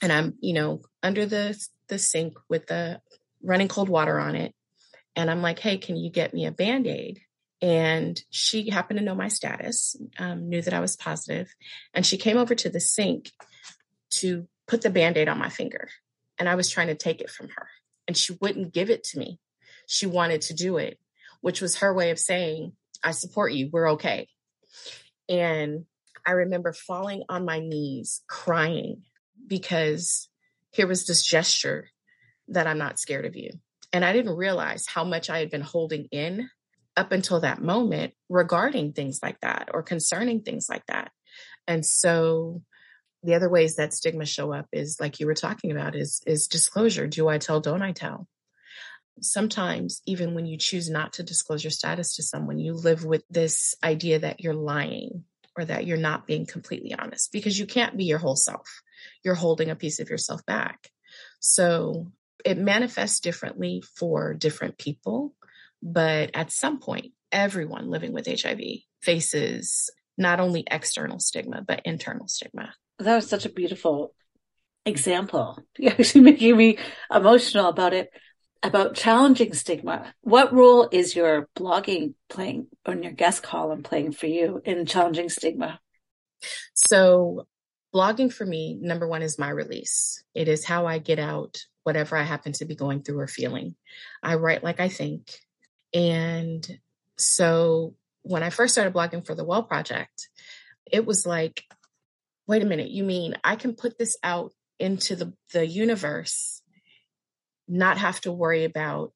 And 0.03 0.13
I'm, 0.13 0.35
you 0.41 0.55
know, 0.55 0.83
under 1.03 1.27
the 1.27 1.59
the 1.89 1.99
sink 1.99 2.35
with 2.49 2.67
the 2.67 3.01
running 3.45 3.69
cold 3.69 3.89
water 3.89 4.19
on 4.19 4.35
it. 4.35 4.55
And 5.15 5.31
I'm 5.31 5.43
like, 5.43 5.59
hey, 5.59 5.79
can 5.79 5.97
you 5.97 6.11
get 6.11 6.35
me 6.35 6.47
a 6.47 6.53
band-aid? 6.53 7.21
And 7.63 8.21
she 8.31 8.69
happened 8.69 8.99
to 8.99 9.05
know 9.05 9.15
my 9.15 9.29
status, 9.29 9.97
um, 10.19 10.49
knew 10.49 10.61
that 10.61 10.75
I 10.75 10.81
was 10.81 10.97
positive, 10.97 11.55
and 11.95 12.05
she 12.05 12.19
came 12.19 12.37
over 12.37 12.55
to 12.55 12.69
the 12.69 12.81
sink 12.81 13.31
to 14.11 14.47
put 14.67 14.83
the 14.83 14.91
band-aid 14.91 15.29
on 15.29 15.39
my 15.39 15.49
finger. 15.49 15.89
And 16.39 16.49
I 16.49 16.57
was 16.57 16.69
trying 16.69 16.89
to 16.89 16.95
take 16.95 17.21
it 17.21 17.31
from 17.31 17.49
her. 17.51 17.69
And 18.09 18.17
she 18.17 18.37
wouldn't 18.41 18.75
give 18.75 18.91
it 18.91 19.05
to 19.05 19.19
me. 19.19 19.39
She 19.87 20.07
wanted 20.07 20.43
to 20.43 20.55
do 20.55 20.79
it, 20.79 20.99
which 21.41 21.61
was 21.61 21.77
her 21.77 21.95
way 21.95 22.11
of 22.11 22.19
saying, 22.19 22.73
I 23.03 23.13
support 23.13 23.53
you. 23.53 23.71
We're 23.73 23.93
okay. 23.93 24.29
And 25.29 25.85
I 26.27 26.33
remember 26.33 26.73
falling 26.73 27.23
on 27.29 27.45
my 27.45 27.61
knees 27.61 28.23
crying 28.27 29.03
because 29.47 30.29
here 30.71 30.87
was 30.87 31.07
this 31.07 31.25
gesture 31.25 31.89
that 32.49 32.67
I'm 32.67 32.79
not 32.79 32.99
scared 32.99 33.25
of 33.25 33.37
you. 33.37 33.51
And 33.93 34.05
I 34.05 34.13
didn't 34.13 34.37
realize 34.37 34.87
how 34.87 35.05
much 35.05 35.31
I 35.31 35.39
had 35.39 35.51
been 35.51 35.61
holding 35.61 36.07
in 36.11 36.49
up 36.97 37.13
until 37.13 37.41
that 37.41 37.63
moment 37.63 38.15
regarding 38.29 38.93
things 38.93 39.21
like 39.23 39.41
that 39.41 39.69
or 39.73 39.83
concerning 39.83 40.43
things 40.43 40.67
like 40.69 40.85
that. 40.87 41.11
And 41.67 41.85
so 41.85 42.63
the 43.23 43.35
other 43.35 43.49
ways 43.49 43.77
that 43.77 43.95
stigma 43.95 44.27
show 44.27 44.53
up 44.53 44.67
is 44.73 44.99
like 45.01 45.19
you 45.19 45.27
were 45.27 45.35
talking 45.35 45.73
about 45.73 45.97
is 45.97 46.23
is 46.27 46.47
disclosure. 46.47 47.07
Do 47.07 47.29
I 47.29 47.39
tell, 47.39 47.61
don't 47.61 47.83
I 47.83 47.93
tell? 47.93 48.29
Sometimes 49.21 50.03
even 50.07 50.35
when 50.35 50.45
you 50.45 50.59
choose 50.59 50.91
not 50.91 51.15
to 51.15 51.23
disclose 51.23 51.65
your 51.65 51.71
status 51.71 52.17
to 52.17 52.23
someone, 52.23 52.59
you 52.59 52.75
live 52.75 53.05
with 53.05 53.25
this 53.31 53.75
idea 53.83 54.19
that 54.19 54.41
you're 54.41 54.55
lying 54.55 55.25
or 55.57 55.65
that 55.65 55.87
you're 55.87 55.97
not 55.97 56.27
being 56.27 56.47
completely 56.47 56.95
honest 56.95 57.31
because 57.33 57.59
you 57.59 57.67
can't 57.67 57.97
be 57.97 58.05
your 58.05 58.19
whole 58.19 58.37
self. 58.37 58.83
You're 59.25 59.37
holding 59.37 59.71
a 59.71 59.77
piece 59.77 60.01
of 60.01 60.11
yourself 60.11 60.45
back. 60.47 60.91
So 61.41 62.09
it 62.45 62.59
manifests 62.59 63.21
differently 63.21 63.83
for 63.97 64.35
different 64.35 64.79
people, 64.79 65.35
but 65.83 66.31
at 66.35 66.53
some 66.53 66.79
point, 66.79 67.13
everyone 67.33 67.91
living 67.91 68.13
with 68.13 68.27
HIV 68.27 68.61
faces 69.03 69.91
not 70.17 70.41
only 70.41 70.65
external 70.71 71.19
stigma, 71.19 71.63
but 71.67 71.83
internal 71.85 72.29
stigma. 72.29 72.75
That 72.99 73.17
was 73.17 73.29
such 73.29 73.45
a 73.45 73.51
beautiful 73.51 74.15
example. 74.87 75.59
You're 75.79 75.93
actually 75.93 76.21
making 76.21 76.57
me 76.57 76.79
emotional 77.13 77.69
about 77.69 77.93
it, 77.93 78.11
about 78.63 78.95
challenging 78.95 79.53
stigma. 79.55 80.15
What 80.21 80.53
role 80.53 80.89
is 80.93 81.17
your 81.17 81.49
blogging 81.57 82.15
playing 82.29 82.69
or 82.87 82.95
your 82.95 83.13
guest 83.13 83.43
column 83.43 83.83
playing 83.83 84.13
for 84.13 84.27
you 84.27 84.63
in 84.65 84.87
challenging 84.87 85.29
stigma? 85.29 85.81
So, 86.75 87.47
blogging 87.95 88.33
for 88.33 88.45
me, 88.45 88.77
number 88.81 89.07
one, 89.07 89.23
is 89.23 89.39
my 89.39 89.49
release. 89.49 90.23
It 90.35 90.49
is 90.49 90.65
how 90.65 90.87
I 90.87 90.99
get 90.99 91.19
out 91.19 91.59
whatever 91.85 92.17
I 92.17 92.23
happen 92.23 92.53
to 92.55 92.65
be 92.65 92.75
going 92.75 93.03
through 93.03 93.21
or 93.21 93.27
feeling. 93.27 93.77
I 94.23 94.35
write 94.35 94.65
like 94.65 94.81
I 94.81 94.89
think. 94.89 95.31
And 95.93 96.67
so, 97.17 97.95
when 98.23 98.43
I 98.43 98.51
first 98.51 98.75
started 98.75 98.95
blogging 98.95 99.25
for 99.25 99.35
the 99.35 99.45
Well 99.45 99.63
Project, 99.63 100.29
it 100.91 101.07
was 101.07 101.27
like, 101.27 101.63
wait 102.47 102.63
a 102.63 102.67
minute, 102.67 102.91
you 102.91 103.05
mean 103.05 103.37
I 103.45 103.57
can 103.57 103.75
put 103.75 103.99
this 103.99 104.17
out 104.23 104.53
into 104.79 105.15
the, 105.15 105.33
the 105.53 105.67
universe, 105.67 106.63
not 107.69 107.99
have 107.99 108.21
to 108.23 108.33
worry 108.33 108.65
about 108.65 109.13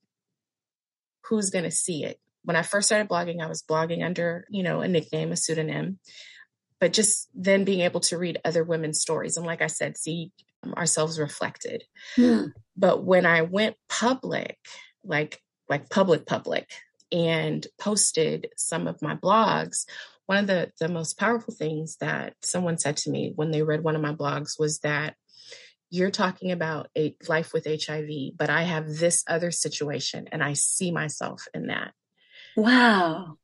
who's 1.25 1.51
going 1.51 1.65
to 1.65 1.71
see 1.71 2.05
it. 2.05 2.21
When 2.45 2.57
I 2.57 2.63
first 2.63 2.87
started 2.87 3.09
blogging, 3.09 3.43
I 3.43 3.49
was 3.49 3.63
blogging 3.63 4.05
under, 4.05 4.47
you 4.51 4.63
know, 4.63 4.81
a 4.81 4.89
nickname, 4.89 5.33
a 5.33 5.37
pseudonym, 5.37 5.99
but 6.81 6.93
just 6.93 7.29
then 7.35 7.65
being 7.65 7.81
able 7.81 8.01
to 8.01 8.19
read 8.19 8.41
other 8.45 8.65
women's 8.65 9.01
stories. 9.01 9.37
And 9.37 9.47
like 9.47 9.63
I 9.63 9.67
said, 9.67 9.97
see 9.97 10.33
ourselves 10.77 11.19
reflected. 11.19 11.85
Hmm. 12.17 12.47
But 12.77 13.05
when 13.05 13.27
I 13.27 13.43
went 13.43 13.77
public, 13.89 14.59
like, 15.05 15.41
like 15.69 15.91
public, 15.91 16.27
public, 16.27 16.71
and 17.11 17.67
posted 17.79 18.49
some 18.57 18.87
of 18.87 19.03
my 19.03 19.17
blogs, 19.17 19.87
one 20.27 20.39
of 20.39 20.47
the, 20.47 20.71
the 20.79 20.89
most 20.89 21.19
powerful 21.19 21.55
things 21.55 21.97
that 21.97 22.35
someone 22.43 22.79
said 22.79 22.97
to 22.99 23.11
me 23.11 23.33
when 23.35 23.51
they 23.51 23.63
read 23.63 23.83
one 23.83 23.97
of 23.97 24.03
my 24.03 24.13
blogs 24.13 24.59
was 24.59 24.81
that 24.81 25.17
you're 25.91 26.11
talking 26.11 26.53
about 26.53 26.91
a 26.97 27.17
life 27.29 27.53
with 27.55 27.67
HIV, 27.67 28.37
but 28.37 28.51
I 28.51 28.63
have 28.63 28.87
this 28.87 29.25
other 29.27 29.51
situation 29.51 30.29
and 30.31 30.43
I 30.43 30.53
see 30.53 30.91
myself 30.91 31.49
in 31.55 31.69
that. 31.69 31.93
Wow. 32.57 33.39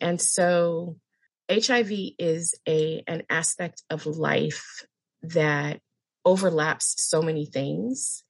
And 0.00 0.20
so 0.20 0.96
HIV 1.50 1.90
is 2.18 2.54
a 2.66 3.02
an 3.06 3.22
aspect 3.28 3.82
of 3.90 4.06
life 4.06 4.84
that 5.22 5.80
overlaps 6.24 6.94
so 7.04 7.20
many 7.22 7.46
things 7.46 8.24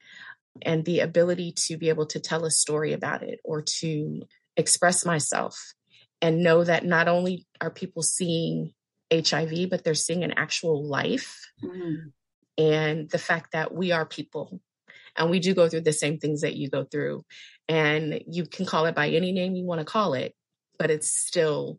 and 0.63 0.85
the 0.85 1.01
ability 1.01 1.53
to 1.53 1.77
be 1.77 1.89
able 1.89 2.07
to 2.07 2.21
tell 2.21 2.45
a 2.45 2.51
story 2.51 2.93
about 2.93 3.23
it 3.23 3.41
or 3.45 3.63
to 3.63 4.23
express 4.57 5.05
myself 5.05 5.75
and 6.23 6.43
know 6.43 6.65
that 6.65 6.85
not 6.85 7.09
only 7.09 7.47
are 7.61 7.71
people 7.71 8.03
seeing 8.03 8.73
HIV 9.13 9.71
but 9.71 9.85
they're 9.85 9.95
seeing 9.95 10.25
an 10.25 10.33
actual 10.37 10.85
life 10.87 11.41
Mm. 11.63 12.13
and 12.59 13.11
the 13.11 13.19
fact 13.19 13.53
that 13.53 13.73
we 13.75 13.93
are 13.93 14.05
people 14.07 14.61
and 15.17 15.31
we 15.31 15.39
do 15.39 15.55
go 15.55 15.69
through 15.69 15.83
the 15.83 15.93
same 15.93 16.19
things 16.19 16.41
that 16.41 16.57
you 16.57 16.69
go 16.69 16.85
through 16.85 17.25
and 17.69 18.23
you 18.27 18.45
can 18.47 18.67
call 18.67 18.87
it 18.87 18.95
by 18.95 19.09
any 19.09 19.33
name 19.33 19.55
you 19.55 19.65
want 19.65 19.81
to 19.81 19.85
call 19.85 20.15
it 20.15 20.35
but 20.79 20.91
it's 20.91 21.09
still 21.09 21.79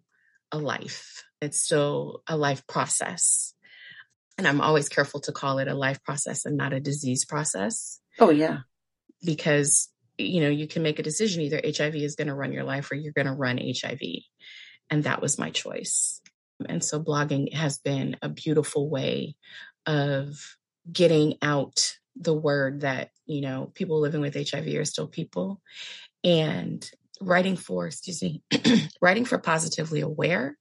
a 0.52 0.58
life. 0.58 1.24
It's 1.42 1.62
still 1.62 2.22
a 2.28 2.38
life 2.38 2.66
process. 2.68 3.54
And 4.38 4.48
i'm 4.48 4.62
always 4.62 4.90
careful 4.90 5.22
to 5.22 5.32
call 5.32 5.60
it 5.60 5.68
a 5.68 5.74
life 5.74 6.04
process 6.04 6.46
and 6.46 6.58
not 6.58 6.74
a 6.74 6.80
disease 6.80 7.24
process 7.26 8.02
Oh, 8.20 8.32
yeah. 8.32 8.60
because 9.24 9.90
you 10.18 10.42
know 10.42 10.50
you 10.50 10.68
can 10.68 10.84
make 10.84 11.00
a 11.00 11.04
decision 11.04 11.42
either 11.42 11.62
hiv 11.64 11.96
is 11.96 12.16
going 12.16 12.28
to 12.28 12.34
run 12.36 12.52
your 12.52 12.64
life 12.64 12.92
or 12.92 12.96
you're 12.96 13.14
going 13.14 13.28
to 13.28 13.34
run 13.34 13.58
hiv 13.58 14.00
and 14.90 15.04
that 15.06 15.22
was 15.22 15.40
my 15.40 15.50
choice. 15.50 16.22
And 16.68 16.84
so 16.84 17.02
blogging 17.02 17.54
has 17.54 17.80
been 17.80 18.18
a 18.22 18.30
beautiful 18.30 18.90
way 18.90 19.36
of 19.86 20.58
getting 20.92 21.38
out 21.42 21.98
the 22.16 22.34
word 22.34 22.82
that 22.82 23.10
you 23.26 23.42
know 23.42 23.72
people 23.74 24.00
living 24.00 24.22
with 24.22 24.36
hiv 24.36 24.68
are 24.68 24.86
still 24.86 25.08
people. 25.08 25.62
And 26.24 26.90
writing 27.22 27.56
for 27.56 27.88
excuse 27.88 28.22
me 28.22 28.42
writing 29.02 29.26
for 29.26 29.38
positively 29.38 30.02
aware 30.02 30.58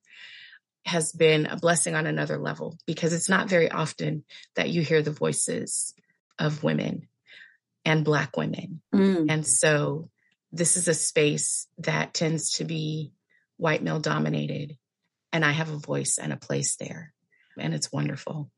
has 0.87 1.13
been 1.13 1.47
a 1.47 1.57
blessing 1.57 1.95
on 1.95 2.07
another 2.07 2.39
level 2.39 2.77
because 2.87 3.13
it's 3.13 3.29
not 3.29 3.49
very 3.49 3.71
often 3.71 4.25
that 4.55 4.69
you 4.69 4.83
hear 4.83 5.03
the 5.03 5.11
voices 5.11 5.95
of 6.39 6.63
women 6.63 7.09
and 7.85 8.05
black 8.05 8.37
women 8.37 8.81
Mm. 8.95 9.27
and 9.29 9.47
so 9.47 10.11
this 10.53 10.77
is 10.77 10.87
a 10.87 10.95
space 10.95 11.67
that 11.79 12.15
tends 12.15 12.53
to 12.59 12.65
be 12.65 13.13
white 13.57 13.83
male 13.83 13.99
dominated. 13.99 14.77
And 15.33 15.45
I 15.45 15.51
have 15.51 15.69
a 15.69 15.77
voice 15.77 16.17
and 16.17 16.33
a 16.33 16.37
place 16.37 16.77
there. 16.77 17.13
And 17.59 17.75
it's 17.75 17.91
wonderful. 17.93 18.53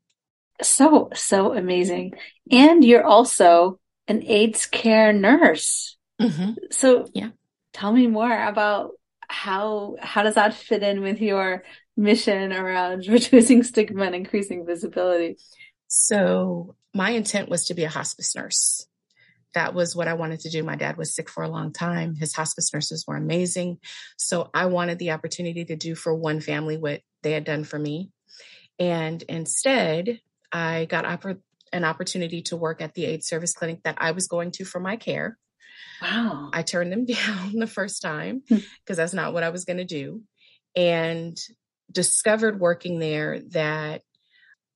So, 0.63 1.09
so 1.15 1.55
amazing. 1.55 2.13
And 2.51 2.85
you're 2.85 3.07
also 3.07 3.81
an 4.09 4.23
AIDS 4.25 4.67
care 4.67 5.15
nurse. 5.15 5.97
hmm 6.21 6.51
So 6.71 7.07
Yeah. 7.15 7.31
Tell 7.77 7.93
me 7.93 8.07
more 8.07 8.45
about 8.47 8.93
how 9.29 9.97
how 10.01 10.23
does 10.23 10.37
that 10.37 10.55
fit 10.55 10.83
in 10.83 11.03
with 11.03 11.21
your 11.21 11.63
mission 11.97 12.53
around 12.53 13.07
reducing 13.09 13.63
stigma 13.63 14.05
and 14.05 14.15
increasing 14.15 14.65
visibility? 14.65 15.37
So 15.89 16.75
my 16.95 17.11
intent 17.11 17.51
was 17.51 17.67
to 17.67 17.75
be 17.75 17.85
a 17.85 17.89
hospice 17.89 18.35
nurse. 18.35 18.87
That 19.55 19.75
was 19.75 19.95
what 19.95 20.09
I 20.09 20.15
wanted 20.15 20.41
to 20.41 20.51
do. 20.51 20.63
My 20.63 20.77
dad 20.77 20.97
was 20.97 21.15
sick 21.15 21.29
for 21.29 21.43
a 21.43 21.49
long 21.49 21.73
time. 21.73 22.15
His 22.15 22.35
hospice 22.35 22.73
nurses 22.73 23.05
were 23.07 23.17
amazing. 23.17 23.79
So 24.17 24.51
I 24.55 24.67
wanted 24.67 24.99
the 24.99 25.13
opportunity 25.13 25.65
to 25.67 25.77
do 25.77 25.95
for 25.95 26.15
one 26.15 26.41
family 26.41 26.77
what 26.77 27.03
they 27.23 27.33
had 27.33 27.45
done 27.45 27.65
for 27.65 27.79
me. 27.79 28.11
And 28.79 29.23
instead, 29.23 30.21
I 30.53 30.87
got 30.87 31.05
oppor- 31.05 31.41
an 31.73 31.85
opportunity 31.85 32.43
to 32.43 32.57
work 32.57 32.81
at 32.81 32.95
the 32.95 33.07
AIDS 33.07 33.27
service 33.27 33.55
clinic 33.55 33.83
that 33.85 33.97
I 33.99 34.11
was 34.13 34.29
going 34.29 34.51
to 34.53 34.65
for 34.65 34.81
my 34.81 34.97
care. 34.97 35.39
Wow. 36.03 36.51
I 36.53 36.63
turned 36.63 36.93
them 36.93 37.05
down 37.07 37.53
the 37.55 37.67
first 37.67 38.03
time 38.03 38.43
Hmm. 38.49 38.59
because 38.85 38.97
that's 38.97 39.15
not 39.15 39.33
what 39.33 39.43
I 39.43 39.51
was 39.51 39.65
going 39.65 39.79
to 39.79 39.85
do. 39.85 40.23
And 40.75 41.39
discovered 41.91 42.61
working 42.61 42.99
there 42.99 43.41
that 43.51 44.03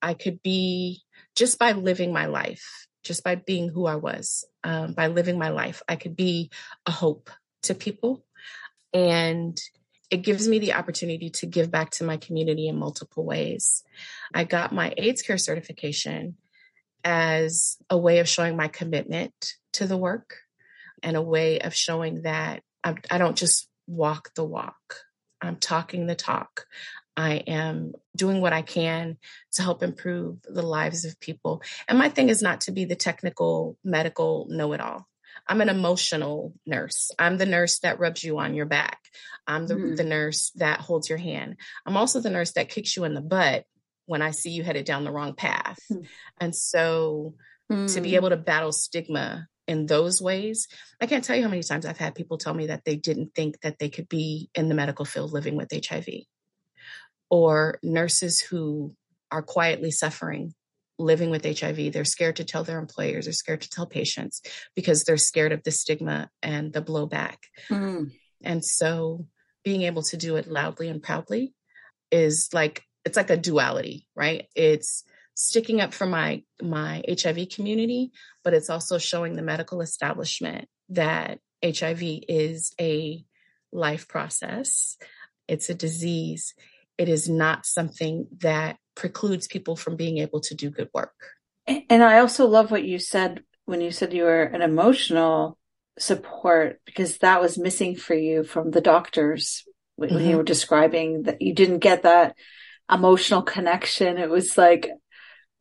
I 0.01 0.15
could 0.15 0.43
be 0.43 1.03
just 1.37 1.59
by 1.59 1.73
living 1.73 2.13
my 2.13 2.27
life, 2.27 2.87
just 3.05 3.23
by 3.23 3.35
being 3.35 3.69
who 3.69 3.87
I 3.87 3.97
was, 3.97 4.45
um, 4.65 4.95
by 4.95 5.09
living 5.09 5.39
my 5.39 5.51
life, 5.51 5.83
I 5.89 5.97
could 5.97 6.17
be 6.17 6.51
a 6.87 6.91
hope 6.91 7.31
to 7.65 7.75
people. 7.75 8.25
And 8.95 9.61
it 10.11 10.19
gives 10.19 10.49
me 10.49 10.59
the 10.59 10.75
opportunity 10.75 11.31
to 11.31 11.47
give 11.47 11.71
back 11.71 11.91
to 11.91 12.05
my 12.05 12.17
community 12.17 12.67
in 12.67 12.79
multiple 12.79 13.25
ways. 13.25 13.85
I 14.35 14.45
got 14.45 14.73
my 14.73 14.93
AIDS 14.97 15.23
care 15.23 15.39
certification 15.39 16.37
as 17.05 17.77
a 17.89 17.97
way 17.97 18.19
of 18.19 18.29
showing 18.29 18.57
my 18.57 18.69
commitment 18.69 19.55
to 19.75 19.87
the 19.87 19.97
work 19.97 20.37
and 21.03 21.17
a 21.17 21.23
way 21.23 21.61
of 21.61 21.75
showing 21.75 22.23
that 22.23 22.63
I, 22.85 22.95
I 23.11 23.19
don't 23.19 23.37
just 23.37 23.69
walk 23.87 24.31
the 24.35 24.45
walk. 24.45 24.97
I'm 25.41 25.57
talking 25.57 26.07
the 26.07 26.15
talk. 26.15 26.67
I 27.17 27.35
am 27.47 27.93
doing 28.17 28.41
what 28.41 28.53
I 28.53 28.63
can 28.63 29.19
to 29.55 29.63
help 29.63 29.83
improve 29.83 30.39
the 30.43 30.63
lives 30.63 31.05
of 31.05 31.19
people. 31.21 31.63
And 31.89 31.99
my 31.99 32.09
thing 32.09 32.29
is 32.29 32.41
not 32.41 32.63
to 32.63 32.73
be 32.73 32.85
the 32.85 32.97
technical 32.97 33.77
medical 33.85 34.47
know 34.49 34.73
it 34.73 34.81
all. 34.81 35.07
I'm 35.47 35.61
an 35.61 35.69
emotional 35.69 36.55
nurse. 36.67 37.11
I'm 37.19 37.37
the 37.39 37.47
nurse 37.47 37.81
that 37.81 37.99
rubs 37.99 38.23
you 38.23 38.39
on 38.39 38.55
your 38.55 38.67
back. 38.67 38.99
I'm 39.47 39.67
the, 39.67 39.75
Mm. 39.75 39.97
the 39.97 40.05
nurse 40.05 40.51
that 40.57 40.81
holds 40.81 41.09
your 41.09 41.19
hand. 41.19 41.57
I'm 41.85 41.97
also 41.97 42.21
the 42.21 42.31
nurse 42.31 42.53
that 42.53 42.69
kicks 42.69 42.97
you 42.97 43.05
in 43.05 43.15
the 43.15 43.21
butt 43.21 43.65
when 44.07 44.23
I 44.23 44.31
see 44.31 44.51
you 44.51 44.63
headed 44.63 44.85
down 44.87 45.05
the 45.05 45.13
wrong 45.13 45.35
path. 45.35 45.81
Mm. 45.91 46.07
And 46.41 46.55
so 46.55 47.35
to 47.71 48.01
be 48.01 48.13
Mm. 48.13 48.15
able 48.15 48.31
to 48.31 48.37
battle 48.37 48.73
stigma 48.73 49.47
in 49.71 49.87
those 49.87 50.21
ways, 50.21 50.67
I 51.01 51.07
can't 51.07 51.23
tell 51.23 51.37
you 51.37 51.45
how 51.45 51.49
many 51.49 51.63
times 51.63 51.87
I've 51.87 51.97
had 51.97 52.17
people 52.17 52.39
tell 52.39 52.53
me 52.53 52.67
that 52.67 52.85
they 52.85 52.97
didn't 52.97 53.37
think 53.37 53.61
that 53.61 53.79
they 53.79 53.89
could 53.89 54.09
be 54.09 54.51
in 54.53 54.69
the 54.69 54.75
medical 54.75 55.05
field 55.05 55.33
living 55.33 55.57
with 55.57 55.71
HIV, 55.73 56.07
or 57.31 57.79
nurses 57.81 58.41
who 58.41 58.97
are 59.31 59.43
quietly 59.43 59.93
suffering 59.93 60.55
living 60.99 61.31
with 61.31 61.45
HIV. 61.45 61.93
They're 61.93 62.05
scared 62.05 62.37
to 62.37 62.45
tell 62.45 62.65
their 62.65 62.81
employers, 62.81 63.27
they're 63.27 63.33
scared 63.33 63.61
to 63.61 63.71
tell 63.71 63.87
patients 63.87 64.43
because 64.75 65.05
they're 65.05 65.17
scared 65.17 65.53
of 65.53 65.63
the 65.63 65.71
stigma 65.71 66.31
and 66.43 66.73
the 66.73 66.83
blowback. 66.83 67.37
Mm. 67.71 68.11
And 68.43 68.65
so 68.65 69.29
being 69.65 69.83
able 69.83 70.03
to 70.03 70.17
do 70.17 70.35
it 70.35 70.49
loudly 70.49 70.89
and 70.89 71.01
proudly 71.01 71.55
is 72.11 72.49
like 72.53 72.83
it's 73.05 73.17
like 73.17 73.31
a 73.31 73.37
duality, 73.37 74.09
right? 74.17 74.47
It's 74.57 75.05
sticking 75.35 75.81
up 75.81 75.95
for 75.95 76.07
my 76.07 76.43
my 76.63 77.03
HIV 77.09 77.49
community, 77.55 78.13
but 78.45 78.55
it's 78.55 78.71
also 78.71 78.99
showing 78.99 79.35
the 79.35 79.43
medical 79.43 79.81
establishment 79.81 80.69
that 80.91 81.39
HIV 81.65 82.03
is 82.29 82.73
a 82.81 83.25
life 83.73 84.09
process. 84.09 84.97
It's 85.49 85.71
a 85.71 85.75
disease. 85.75 86.55
It 86.99 87.09
is 87.09 87.29
not 87.29 87.67
something 87.67 88.27
that 88.39 88.77
precludes 88.95 89.47
people 89.47 89.77
from 89.77 89.97
being 89.97 90.19
able 90.19 90.41
to 90.41 90.55
do 90.55 90.71
good 90.71 90.91
work. 90.93 91.15
And 91.67 92.03
I 92.03 92.19
also 92.19 92.47
love 92.47 92.71
what 92.71 92.85
you 92.85 92.99
said 92.99 93.43
when 93.65 93.81
you 93.81 93.91
said 93.91 94.13
you 94.13 94.25
were 94.25 94.43
an 94.43 94.63
emotional 94.63 95.57
support 95.99 96.81
because 96.85 97.19
that 97.19 97.41
was 97.41 97.59
missing 97.59 97.95
for 97.95 98.15
you 98.15 98.43
from 98.43 98.71
the 98.71 98.81
doctors 98.81 99.65
when 99.97 100.15
when 100.15 100.25
you 100.25 100.31
mm-hmm. 100.31 100.39
were 100.39 100.43
describing 100.43 101.25
that 101.25 101.43
you 101.43 101.55
didn't 101.55 101.79
get 101.79 102.03
that 102.03 102.35
emotional 102.91 103.43
connection. 103.43 104.19
It 104.19 104.31
was 104.31 104.59
like 104.59 104.91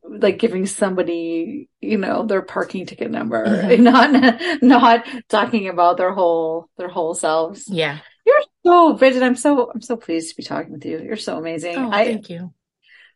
like 0.02 0.38
giving 0.38 0.66
somebody, 0.66 1.68
you 1.80 1.98
know, 1.98 2.24
their 2.24 2.42
parking 2.42 2.86
ticket 2.86 3.10
number, 3.10 3.44
Mhm. 3.46 3.80
not 3.80 4.62
not 4.62 5.06
talking 5.28 5.68
about 5.68 5.96
their 5.96 6.12
whole 6.12 6.68
their 6.78 6.88
whole 6.88 7.14
selves. 7.14 7.68
Yeah. 7.68 7.98
You're 8.26 8.42
so 8.64 8.96
Bridgette, 8.96 9.22
I'm 9.22 9.36
so 9.36 9.70
I'm 9.72 9.80
so 9.80 9.96
pleased 9.96 10.30
to 10.30 10.36
be 10.36 10.42
talking 10.42 10.72
with 10.72 10.84
you. 10.84 11.00
You're 11.00 11.16
so 11.16 11.38
amazing. 11.38 11.76
Oh, 11.76 11.90
I 11.90 12.04
thank 12.04 12.30
you. 12.30 12.52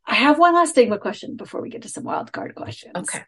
I 0.06 0.14
have 0.14 0.38
one 0.38 0.54
last 0.54 0.70
stigma 0.70 0.98
question 0.98 1.36
before 1.36 1.62
we 1.62 1.70
get 1.70 1.82
to 1.82 1.88
some 1.88 2.04
wild 2.04 2.30
card 2.32 2.54
questions. 2.54 2.92
Okay. 2.94 3.22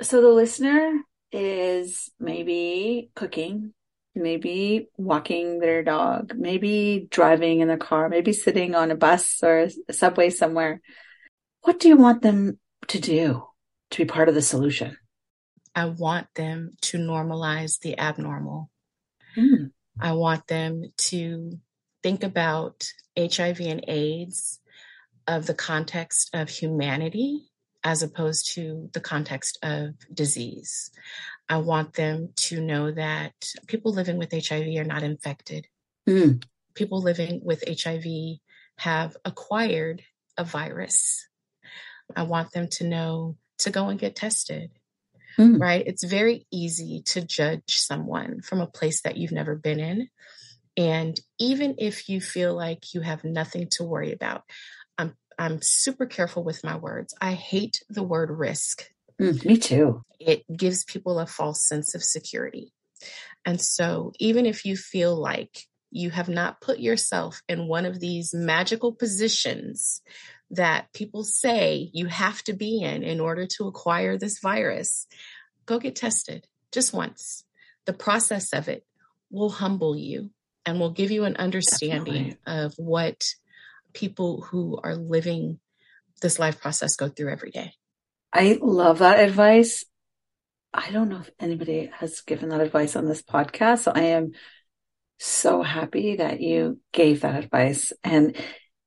So 0.00 0.20
the 0.20 0.28
listener 0.28 1.00
is 1.32 2.10
maybe 2.18 3.10
cooking, 3.14 3.72
maybe 4.14 4.88
walking 4.96 5.58
their 5.58 5.82
dog, 5.82 6.32
maybe 6.36 7.06
driving 7.10 7.60
in 7.60 7.68
their 7.68 7.76
car, 7.76 8.08
maybe 8.08 8.32
sitting 8.32 8.74
on 8.74 8.90
a 8.90 8.94
bus 8.96 9.42
or 9.42 9.68
a 9.88 9.92
subway 9.92 10.30
somewhere. 10.30 10.80
What 11.62 11.80
do 11.80 11.88
you 11.88 11.96
want 11.96 12.22
them 12.22 12.58
to 12.88 13.00
do 13.00 13.46
to 13.90 13.98
be 13.98 14.04
part 14.06 14.28
of 14.28 14.34
the 14.34 14.42
solution? 14.42 14.96
I 15.74 15.86
want 15.86 16.28
them 16.34 16.76
to 16.82 16.98
normalize 16.98 17.80
the 17.80 17.98
abnormal. 17.98 18.70
Mm, 19.36 19.72
I 20.00 20.12
want 20.12 20.46
them 20.46 20.84
to 20.96 21.58
think 22.02 22.22
about 22.24 22.86
HIV 23.18 23.60
and 23.60 23.84
AIDS 23.88 24.60
of 25.26 25.46
the 25.46 25.54
context 25.54 26.30
of 26.34 26.48
humanity 26.48 27.42
as 27.84 28.02
opposed 28.02 28.54
to 28.54 28.88
the 28.94 29.00
context 29.00 29.58
of 29.62 29.94
disease. 30.12 30.90
I 31.48 31.58
want 31.58 31.94
them 31.94 32.30
to 32.36 32.60
know 32.60 32.90
that 32.90 33.34
people 33.66 33.92
living 33.92 34.18
with 34.18 34.32
HIV 34.32 34.66
are 34.78 34.84
not 34.84 35.02
infected. 35.02 35.66
mm, 36.08 36.42
People 36.74 37.00
living 37.00 37.40
with 37.44 37.62
HIV 37.66 38.04
have 38.78 39.16
acquired 39.24 40.02
a 40.36 40.44
virus. 40.44 41.28
I 42.14 42.24
want 42.24 42.52
them 42.52 42.68
to 42.72 42.84
know 42.84 43.36
to 43.58 43.70
go 43.70 43.88
and 43.88 43.98
get 43.98 44.16
tested 44.16 44.70
mm. 45.38 45.60
right? 45.60 45.86
It's 45.86 46.04
very 46.04 46.46
easy 46.50 47.02
to 47.06 47.24
judge 47.24 47.62
someone 47.76 48.40
from 48.42 48.60
a 48.60 48.66
place 48.66 49.02
that 49.02 49.16
you've 49.16 49.32
never 49.32 49.54
been 49.54 49.80
in. 49.80 50.08
And 50.76 51.18
even 51.38 51.76
if 51.78 52.08
you 52.08 52.20
feel 52.20 52.54
like 52.54 52.94
you 52.94 53.00
have 53.00 53.24
nothing 53.24 53.68
to 53.72 53.84
worry 53.84 54.12
about, 54.12 54.42
I'm 54.98 55.14
I'm 55.38 55.60
super 55.62 56.06
careful 56.06 56.44
with 56.44 56.64
my 56.64 56.76
words. 56.76 57.14
I 57.20 57.32
hate 57.32 57.82
the 57.88 58.02
word 58.02 58.30
risk. 58.30 58.88
Mm, 59.20 59.44
me 59.44 59.56
too. 59.56 60.02
It 60.20 60.44
gives 60.54 60.84
people 60.84 61.18
a 61.18 61.26
false 61.26 61.66
sense 61.66 61.94
of 61.94 62.02
security. 62.02 62.72
And 63.44 63.60
so 63.60 64.12
even 64.18 64.44
if 64.44 64.64
you 64.64 64.76
feel 64.76 65.14
like 65.14 65.66
you 65.90 66.10
have 66.10 66.28
not 66.28 66.60
put 66.60 66.78
yourself 66.78 67.40
in 67.48 67.68
one 67.68 67.86
of 67.86 68.00
these 68.00 68.34
magical 68.34 68.92
positions 68.92 70.02
that 70.50 70.92
people 70.92 71.24
say 71.24 71.90
you 71.92 72.06
have 72.06 72.42
to 72.44 72.52
be 72.52 72.82
in 72.82 73.02
in 73.02 73.20
order 73.20 73.46
to 73.46 73.66
acquire 73.66 74.16
this 74.16 74.38
virus, 74.38 75.06
go 75.66 75.78
get 75.78 75.96
tested 75.96 76.46
just 76.72 76.92
once. 76.92 77.44
The 77.84 77.92
process 77.92 78.52
of 78.52 78.68
it 78.68 78.84
will 79.30 79.50
humble 79.50 79.96
you 79.96 80.30
and 80.64 80.80
will 80.80 80.90
give 80.90 81.10
you 81.10 81.24
an 81.24 81.36
understanding 81.36 82.36
of 82.46 82.74
what 82.76 83.24
people 83.92 84.42
who 84.42 84.78
are 84.82 84.96
living 84.96 85.58
this 86.22 86.38
life 86.38 86.60
process 86.60 86.96
go 86.96 87.08
through 87.08 87.30
every 87.30 87.50
day. 87.50 87.72
I 88.32 88.58
love 88.60 88.98
that 88.98 89.20
advice. 89.20 89.84
I 90.72 90.90
don't 90.90 91.08
know 91.08 91.20
if 91.20 91.30
anybody 91.40 91.90
has 91.94 92.20
given 92.20 92.50
that 92.50 92.60
advice 92.60 92.96
on 92.96 93.06
this 93.06 93.22
podcast. 93.22 93.80
So 93.80 93.92
I 93.94 94.02
am 94.02 94.32
so 95.18 95.62
happy 95.62 96.16
that 96.16 96.40
you 96.40 96.80
gave 96.92 97.22
that 97.22 97.42
advice. 97.42 97.92
And 98.04 98.36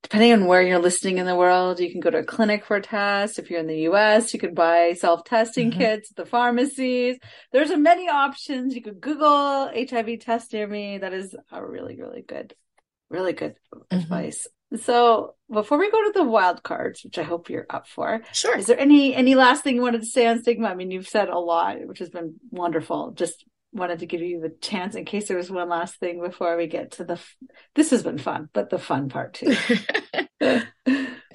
depending 0.10 0.34
on 0.34 0.48
where 0.48 0.64
you're 0.64 0.80
listening 0.80 1.20
in 1.20 1.28
the 1.28 1.36
world, 1.36 1.80
you 1.80 1.92
can 1.92 2.00
go 2.00 2.10
to 2.10 2.18
a 2.18 2.24
clinic 2.24 2.66
for 2.66 2.76
a 2.78 2.82
test. 2.82 3.38
If 3.38 3.52
you're 3.52 3.60
in 3.60 3.68
the 3.68 3.82
US, 3.82 4.34
you 4.34 4.40
could 4.40 4.56
buy 4.56 4.94
self-testing 4.94 5.70
Mhm. 5.70 5.78
kits 5.78 6.10
at 6.10 6.18
the 6.18 6.26
pharmacies. 6.26 7.20
There's 7.52 7.70
a 7.70 7.78
many 7.78 8.10
options. 8.10 8.74
You 8.74 8.82
could 8.82 9.00
Google 9.00 9.70
HIV 9.72 10.18
test 10.18 10.52
near 10.52 10.66
me. 10.66 10.98
That 10.98 11.14
is 11.14 11.36
a 11.52 11.64
really, 11.64 11.96
really 11.96 12.24
good, 12.24 12.56
really 13.12 13.34
good 13.34 13.56
advice. 13.92 14.48
So 14.78 15.36
before 15.52 15.78
we 15.78 15.92
go 15.92 16.04
to 16.06 16.12
the 16.16 16.24
wild 16.24 16.64
cards, 16.64 17.04
which 17.04 17.20
I 17.20 17.24
hope 17.24 17.50
you're 17.52 17.68
up 17.70 17.88
for, 17.88 18.22
Sure. 18.34 18.58
is 18.58 18.66
there 18.66 18.80
any 18.80 19.14
any 19.14 19.36
last 19.36 19.64
thing 19.64 19.76
you 19.76 19.82
wanted 19.84 20.02
to 20.02 20.08
say 20.08 20.26
on 20.26 20.42
stigma? 20.42 20.70
I 20.70 20.76
mean, 20.76 20.90
you've 20.90 21.08
said 21.08 21.30
a 21.30 21.38
lot, 21.38 21.86
which 21.86 22.00
has 22.00 22.10
been 22.10 22.36
wonderful. 22.50 23.12
Just 23.12 23.46
wanted 23.72 24.00
to 24.00 24.06
give 24.06 24.22
you 24.22 24.40
the 24.42 24.50
chance 24.62 24.96
in 24.96 25.06
case 25.06 25.28
there 25.28 25.38
was 25.38 25.52
one 25.52 25.70
last 25.70 26.00
thing 26.00 26.22
before 26.22 26.58
we 26.58 26.68
get 26.68 26.92
to 26.94 27.04
the. 27.04 27.14
f- 27.14 27.36
This 27.76 27.92
has 27.92 28.04
been 28.04 28.18
fun, 28.18 28.50
but 28.54 28.70
the 28.70 28.80
fun 28.80 29.10
part 29.10 29.34
too. 29.36 29.56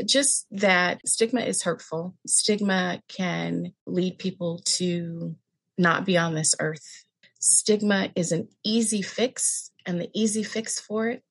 just 0.06 0.46
that 0.50 1.00
stigma 1.06 1.40
is 1.42 1.62
hurtful. 1.62 2.14
Stigma 2.26 3.00
can 3.08 3.72
lead 3.86 4.18
people 4.18 4.60
to 4.64 5.36
not 5.78 6.04
be 6.04 6.16
on 6.16 6.34
this 6.34 6.54
earth. 6.60 7.04
Stigma 7.40 8.08
is 8.16 8.32
an 8.32 8.48
easy 8.64 9.02
fix, 9.02 9.70
and 9.86 10.00
the 10.00 10.10
easy 10.14 10.42
fix 10.42 10.80
for 10.80 11.08
it 11.08 11.22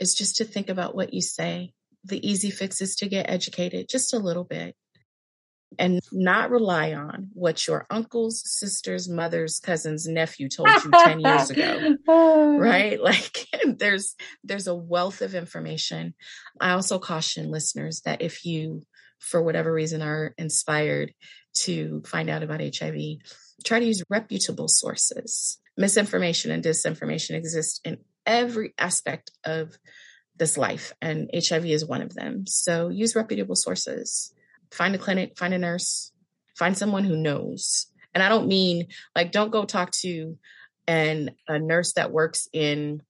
is 0.00 0.14
just 0.14 0.36
to 0.36 0.44
think 0.44 0.68
about 0.68 0.94
what 0.94 1.12
you 1.12 1.20
say. 1.20 1.72
The 2.04 2.26
easy 2.26 2.50
fix 2.50 2.80
is 2.80 2.96
to 2.96 3.08
get 3.08 3.28
educated 3.28 3.88
just 3.88 4.14
a 4.14 4.18
little 4.18 4.44
bit 4.44 4.74
and 5.78 6.00
not 6.12 6.50
rely 6.50 6.94
on 6.94 7.28
what 7.34 7.66
your 7.66 7.86
uncles, 7.90 8.42
sisters, 8.46 9.08
mothers, 9.08 9.60
cousins, 9.60 10.06
nephew 10.06 10.48
told 10.48 10.68
you 10.68 10.90
10 10.90 11.20
years 11.20 11.50
ago 11.50 11.96
right 12.58 13.00
like 13.02 13.46
there's 13.64 14.14
there's 14.44 14.66
a 14.66 14.74
wealth 14.74 15.20
of 15.20 15.34
information 15.34 16.14
i 16.60 16.70
also 16.70 16.98
caution 16.98 17.50
listeners 17.50 18.00
that 18.04 18.22
if 18.22 18.44
you 18.44 18.82
for 19.18 19.42
whatever 19.42 19.72
reason, 19.72 20.02
are 20.02 20.34
inspired 20.38 21.12
to 21.54 22.02
find 22.06 22.30
out 22.30 22.42
about 22.42 22.60
HIV, 22.60 23.18
try 23.64 23.80
to 23.80 23.84
use 23.84 24.02
reputable 24.08 24.68
sources. 24.68 25.58
Misinformation 25.76 26.50
and 26.50 26.62
disinformation 26.62 27.34
exist 27.34 27.80
in 27.84 27.98
every 28.26 28.74
aspect 28.78 29.30
of 29.44 29.78
this 30.36 30.56
life, 30.56 30.92
and 31.02 31.30
HIV 31.34 31.66
is 31.66 31.84
one 31.84 32.02
of 32.02 32.14
them. 32.14 32.46
So 32.46 32.88
use 32.88 33.16
reputable 33.16 33.56
sources. 33.56 34.32
Find 34.72 34.94
a 34.94 34.98
clinic, 34.98 35.38
find 35.38 35.54
a 35.54 35.58
nurse, 35.58 36.12
find 36.56 36.76
someone 36.76 37.04
who 37.04 37.16
knows. 37.16 37.86
And 38.14 38.22
I 38.22 38.28
don't 38.28 38.48
mean 38.48 38.88
like, 39.14 39.32
don't 39.32 39.50
go 39.50 39.64
talk 39.64 39.90
to 40.02 40.38
an, 40.86 41.30
a 41.46 41.58
nurse 41.58 41.92
that 41.94 42.10
works 42.10 42.48
in 42.52 43.02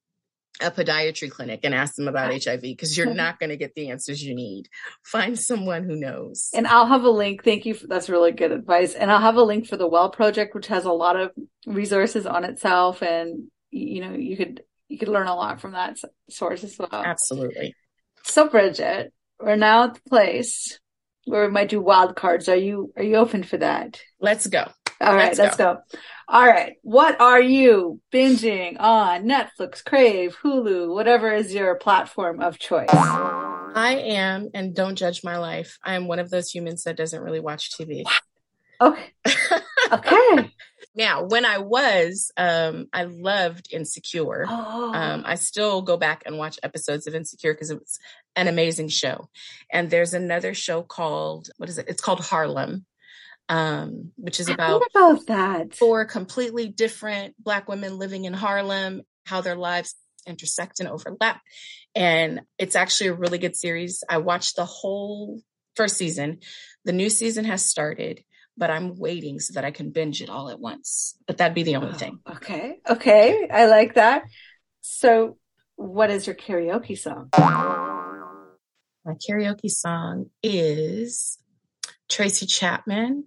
a 0.61 0.71
podiatry 0.71 1.31
clinic 1.31 1.61
and 1.63 1.75
ask 1.75 1.95
them 1.95 2.09
about 2.09 2.33
HIV 2.33 2.63
because 2.63 2.97
you're 2.97 3.07
not 3.15 3.39
going 3.39 3.51
to 3.51 3.57
get 3.57 3.75
the 3.75 3.91
answers 3.91 4.23
you 4.23 4.35
need. 4.35 4.69
Find 5.03 5.39
someone 5.39 5.85
who 5.85 5.97
knows. 5.97 6.51
And 6.53 6.67
I'll 6.67 6.87
have 6.87 7.05
a 7.05 7.11
link. 7.11 7.45
Thank 7.45 7.65
you. 7.65 7.75
For, 7.75 7.87
that's 7.87 8.09
really 8.09 8.33
good 8.33 8.53
advice. 8.53 8.95
And 8.95 9.11
I'll 9.11 9.21
have 9.21 9.37
a 9.37 9.43
link 9.43 9.67
for 9.67 9.77
the 9.77 9.87
Well 9.87 10.11
Project, 10.11 10.55
which 10.55 10.67
has 10.67 10.85
a 10.85 10.93
lot 10.93 11.17
of 11.17 11.31
resources 11.67 12.27
on 12.27 12.45
itself. 12.45 13.03
And, 13.03 13.49
you 13.71 14.01
know, 14.01 14.13
you 14.13 14.37
could, 14.37 14.63
you 14.89 14.99
could 14.99 15.09
learn 15.09 15.29
a 15.29 15.37
lot 15.37 15.61
from 15.61 15.73
that 15.73 15.99
source 16.29 16.65
as 16.65 16.77
well. 16.79 16.89
Absolutely. 16.93 17.75
So 18.25 18.49
Bridgette, 18.49 19.11
we're 19.41 19.57
now 19.57 19.85
at 19.85 19.95
the 19.95 20.01
place 20.09 20.81
where 21.29 21.47
we 21.47 21.53
might 21.53 21.69
do 21.69 21.81
wild 21.81 22.17
cards. 22.17 22.49
Are 22.49 22.57
you, 22.57 22.93
are 22.97 23.03
you 23.03 23.17
open 23.17 23.43
for 23.43 23.59
that? 23.59 24.01
Let's 24.21 24.47
go. 24.47 24.71
All 25.01 25.15
right, 25.15 25.27
let's, 25.27 25.39
let's 25.39 25.57
go. 25.57 25.75
go. 25.75 25.99
All 26.27 26.47
right. 26.47 26.75
What 26.83 27.21
are 27.21 27.41
you 27.41 28.01
binging 28.13 28.77
on 28.81 29.25
Netflix, 29.25 29.85
Crave, 29.85 30.37
Hulu, 30.43 30.93
whatever 30.93 31.33
is 31.33 31.55
your 31.55 31.77
platform 31.77 32.41
of 32.41 32.59
choice? 32.59 32.89
I 32.91 34.03
am, 34.07 34.51
and 34.55 34.75
don't 34.75 34.97
judge 34.97 35.23
my 35.23 35.39
life. 35.39 35.79
I 35.85 35.95
am 35.95 36.09
one 36.09 36.19
of 36.19 36.31
those 36.31 36.51
humans 36.51 36.83
that 36.85 36.97
doesn't 36.97 37.23
really 37.23 37.41
watch 37.41 37.71
TV. 37.71 38.05
Okay. 38.81 39.13
Okay. 39.91 40.53
Now, 40.99 41.23
when 41.23 41.47
I 41.47 41.59
was, 41.59 42.31
um, 42.37 42.89
I 42.93 43.05
loved 43.05 43.69
Insecure. 43.73 44.45
Oh. 44.47 44.93
Um, 44.93 45.23
I 45.25 45.37
still 45.37 45.81
go 45.81 45.97
back 45.97 46.25
and 46.27 46.37
watch 46.37 46.59
episodes 46.63 47.07
of 47.07 47.15
Insecure 47.15 47.55
because 47.55 47.71
it 47.71 47.79
was 47.79 47.99
an 48.37 48.49
amazing 48.49 48.89
show. 48.89 49.31
And 49.73 49.89
there's 49.89 50.13
another 50.13 50.53
show 50.53 50.83
called, 50.83 51.49
what 51.57 51.71
is 51.71 51.79
it? 51.79 51.87
It's 51.89 52.03
called 52.03 52.21
Harlem 52.21 52.85
um, 53.49 54.13
which 54.17 54.41
is 54.41 54.49
about, 54.49 54.83
about 54.95 55.27
that 55.27 55.75
four 55.75 56.05
completely 56.05 56.69
different 56.69 57.35
Black 57.43 57.69
women 57.69 57.99
living 57.99 58.25
in 58.25 58.35
Harlem, 58.35 59.03
how 59.25 59.41
their 59.41 59.57
lives 59.57 59.95
intersect 60.27 60.81
and 60.81 60.89
overlap. 60.89 61.41
And 61.95 62.43
it's 62.59 62.77
actually 62.77 63.09
a 63.09 63.15
really 63.15 63.39
good 63.39 63.57
series. 63.57 64.05
I 64.09 64.19
watched 64.19 64.57
the 64.57 64.67
whole 64.67 65.41
first 65.77 65.97
season. 65.97 66.41
The 66.85 66.93
new 66.93 67.09
season 67.09 67.45
has 67.47 67.65
started, 67.65 68.23
but 68.59 68.71
I'm 68.71 68.97
waiting 68.97 69.39
so 69.41 69.55
that 69.55 69.65
I 69.65 69.71
can 69.71 69.91
binge 69.91 70.21
it 70.21 70.29
all 70.29 70.51
at 70.51 70.59
once. 70.59 71.17
But 71.27 71.39
that'd 71.39 71.55
be 71.55 71.63
the 71.63 71.77
only 71.77 71.93
oh, 71.95 71.99
thing. 71.99 72.19
Okay. 72.29 72.81
Okay. 72.89 73.49
I 73.51 73.67
like 73.67 73.95
that. 73.95 74.25
So, 74.81 75.39
what 75.77 76.11
is 76.11 76.27
your 76.27 76.35
karaoke 76.35 76.99
song? 76.99 77.29
My 77.39 79.15
karaoke 79.15 79.71
song 79.71 80.27
is 80.43 81.39
Tracy 82.09 82.47
Chapman 82.47 83.25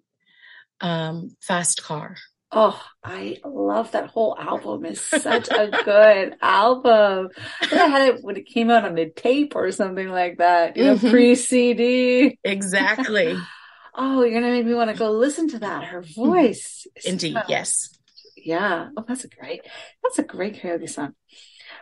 um, 0.81 1.35
Fast 1.39 1.83
Car. 1.83 2.17
Oh, 2.53 2.83
I 3.01 3.37
love 3.45 3.93
that 3.93 4.07
whole 4.07 4.35
album. 4.37 4.83
It's 4.85 4.99
such 4.99 5.47
a 5.49 5.69
good 5.85 6.35
album. 6.41 7.29
I 7.61 7.65
had 7.65 8.15
it 8.15 8.23
when 8.23 8.35
it 8.35 8.45
came 8.45 8.69
out 8.69 8.83
on 8.83 8.97
a 8.97 9.09
tape 9.09 9.55
or 9.55 9.71
something 9.71 10.09
like 10.09 10.39
that, 10.39 10.75
you 10.75 10.83
know, 10.83 10.95
mm-hmm. 10.95 11.09
pre 11.09 11.35
CD. 11.35 12.37
Exactly. 12.43 13.37
oh, 13.95 14.23
you're 14.23 14.39
gonna 14.39 14.53
make 14.53 14.65
me 14.65 14.73
want 14.73 14.89
to 14.89 14.97
go 14.97 15.11
listen 15.11 15.49
to 15.49 15.59
that. 15.59 15.85
Her 15.85 16.01
mm-hmm. 16.01 16.25
voice. 16.25 16.87
Indeed, 17.05 17.33
so, 17.33 17.41
yes. 17.47 17.97
Yeah. 18.35 18.89
Oh, 18.97 19.05
that's 19.07 19.23
a 19.23 19.29
great. 19.29 19.61
That's 20.03 20.19
a 20.19 20.23
great 20.23 20.61
karaoke 20.61 20.89
song. 20.89 21.13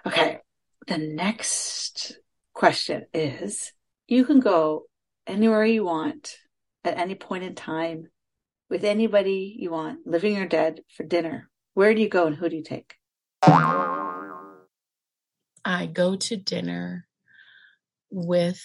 Okay. 0.05 0.39
The 0.87 0.97
next 0.97 2.17
question 2.53 3.05
is: 3.13 3.73
You 4.07 4.25
can 4.25 4.39
go 4.39 4.83
anywhere 5.27 5.65
you 5.65 5.83
want 5.83 6.37
at 6.83 6.97
any 6.97 7.15
point 7.15 7.43
in 7.43 7.55
time 7.55 8.07
with 8.69 8.83
anybody 8.83 9.55
you 9.57 9.71
want, 9.71 10.05
living 10.05 10.37
or 10.37 10.47
dead, 10.47 10.81
for 10.95 11.03
dinner, 11.03 11.49
where 11.73 11.93
do 11.93 12.01
you 12.01 12.09
go 12.09 12.27
and 12.27 12.35
who 12.35 12.49
do 12.49 12.55
you 12.55 12.63
take? 12.63 12.95
I 15.65 15.87
go 15.91 16.15
to 16.15 16.37
dinner 16.37 17.07
with 18.09 18.63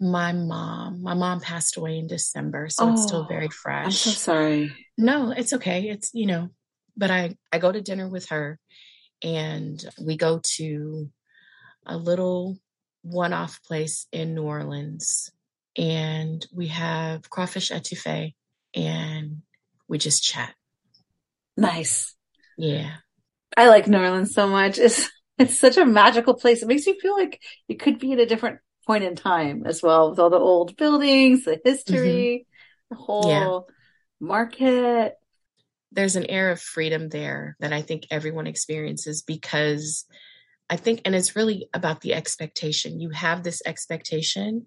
my 0.00 0.32
mom. 0.32 1.02
My 1.02 1.14
mom 1.14 1.40
passed 1.40 1.76
away 1.76 1.98
in 1.98 2.06
December, 2.06 2.68
so 2.68 2.84
oh, 2.88 2.92
it's 2.92 3.02
still 3.02 3.24
oh, 3.24 3.28
very 3.28 3.48
fresh. 3.48 3.86
I'm 3.86 3.92
so 3.92 4.10
sorry. 4.10 4.72
No, 4.98 5.30
it's 5.30 5.52
okay. 5.54 5.88
It's, 5.88 6.10
you 6.14 6.26
know, 6.26 6.50
but 6.96 7.10
I 7.10 7.36
I 7.52 7.58
go 7.58 7.72
to 7.72 7.80
dinner 7.80 8.08
with 8.08 8.28
her 8.28 8.58
and 9.22 9.84
we 10.00 10.16
go 10.16 10.40
to 10.56 11.10
a 11.86 11.96
little 11.96 12.58
one-off 13.02 13.62
place 13.62 14.06
in 14.12 14.34
New 14.34 14.44
Orleans 14.44 15.30
and 15.76 16.44
we 16.52 16.68
have 16.68 17.28
crawfish 17.28 17.70
etouffee 17.70 18.34
and 18.74 19.42
we 19.88 19.98
just 19.98 20.22
chat. 20.22 20.54
Nice. 21.56 22.14
Yeah. 22.56 22.96
I 23.56 23.68
like 23.68 23.86
New 23.86 23.98
Orleans 23.98 24.34
so 24.34 24.48
much. 24.48 24.78
It's 24.78 25.10
it's 25.38 25.58
such 25.58 25.76
a 25.76 25.84
magical 25.84 26.34
place. 26.34 26.62
It 26.62 26.68
makes 26.68 26.86
you 26.86 26.98
feel 27.00 27.16
like 27.16 27.40
you 27.68 27.76
could 27.76 27.98
be 27.98 28.12
in 28.12 28.20
a 28.20 28.26
different 28.26 28.58
point 28.86 29.04
in 29.04 29.16
time 29.16 29.64
as 29.66 29.82
well 29.82 30.10
with 30.10 30.18
all 30.18 30.30
the 30.30 30.38
old 30.38 30.76
buildings, 30.76 31.44
the 31.44 31.60
history, 31.64 32.46
mm-hmm. 32.46 32.94
the 32.94 33.00
whole 33.02 33.66
yeah. 34.20 34.26
market. 34.26 35.14
There's 35.92 36.16
an 36.16 36.26
air 36.26 36.50
of 36.50 36.60
freedom 36.60 37.08
there 37.08 37.56
that 37.60 37.72
I 37.72 37.82
think 37.82 38.06
everyone 38.10 38.46
experiences 38.46 39.22
because 39.22 40.04
I 40.68 40.76
think, 40.76 41.02
and 41.04 41.14
it's 41.14 41.36
really 41.36 41.68
about 41.72 42.00
the 42.00 42.14
expectation. 42.14 43.00
You 43.00 43.10
have 43.10 43.42
this 43.42 43.62
expectation 43.64 44.66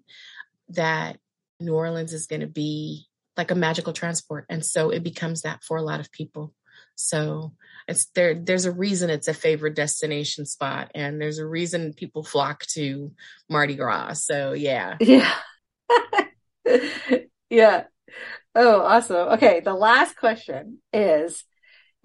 that 0.70 1.18
New 1.60 1.74
Orleans 1.74 2.12
is 2.12 2.26
going 2.26 2.40
to 2.40 2.46
be 2.46 3.06
like 3.36 3.50
a 3.50 3.56
magical 3.56 3.92
transport. 3.92 4.46
And 4.48 4.64
so 4.64 4.90
it 4.90 5.02
becomes 5.02 5.42
that 5.42 5.62
for 5.62 5.76
a 5.76 5.82
lot 5.82 6.00
of 6.00 6.10
people. 6.12 6.54
So 7.00 7.52
it's 7.86 8.06
there, 8.16 8.34
there's 8.34 8.64
a 8.64 8.72
reason 8.72 9.08
it's 9.08 9.28
a 9.28 9.34
favorite 9.34 9.76
destination 9.76 10.44
spot 10.46 10.90
and 10.96 11.20
there's 11.20 11.38
a 11.38 11.46
reason 11.46 11.92
people 11.92 12.24
flock 12.24 12.64
to 12.74 13.12
Mardi 13.48 13.76
Gras. 13.76 14.14
So 14.14 14.52
yeah. 14.52 14.96
Yeah. 15.08 15.32
yeah. 17.50 17.84
Oh, 18.54 18.80
awesome. 18.80 19.28
Okay. 19.34 19.60
The 19.60 19.74
last 19.74 20.16
question 20.16 20.78
is, 20.92 21.44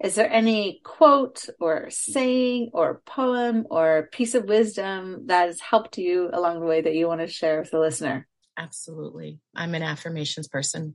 is 0.02 0.14
there 0.14 0.30
any 0.30 0.80
quote 0.84 1.48
or 1.60 1.88
saying 1.90 2.70
or 2.72 3.02
poem 3.04 3.66
or 3.68 4.08
piece 4.12 4.34
of 4.34 4.44
wisdom 4.44 5.26
that 5.26 5.46
has 5.46 5.60
helped 5.60 5.98
you 5.98 6.30
along 6.32 6.60
the 6.60 6.66
way 6.66 6.82
that 6.82 6.94
you 6.94 7.08
want 7.08 7.20
to 7.20 7.26
share 7.26 7.60
with 7.60 7.72
the 7.72 7.80
listener? 7.80 8.28
Absolutely. 8.56 9.40
I'm 9.54 9.74
an 9.74 9.82
affirmations 9.82 10.48
person. 10.48 10.94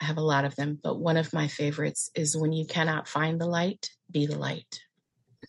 I 0.00 0.04
have 0.04 0.16
a 0.16 0.22
lot 0.22 0.44
of 0.44 0.56
them, 0.56 0.78
but 0.82 0.98
one 0.98 1.16
of 1.16 1.32
my 1.32 1.48
favorites 1.48 2.10
is 2.14 2.36
when 2.36 2.52
you 2.52 2.64
cannot 2.64 3.08
find 3.08 3.40
the 3.40 3.46
light, 3.46 3.90
be 4.10 4.26
the 4.26 4.38
light. 4.38 4.80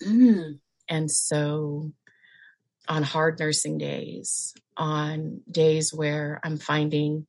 Mm. 0.04 0.60
And 0.90 1.10
so 1.10 1.94
on 2.88 3.04
hard 3.04 3.40
nursing 3.40 3.78
days, 3.78 4.54
on 4.76 5.42
days 5.50 5.94
where 5.94 6.42
I'm 6.44 6.58
finding 6.58 7.28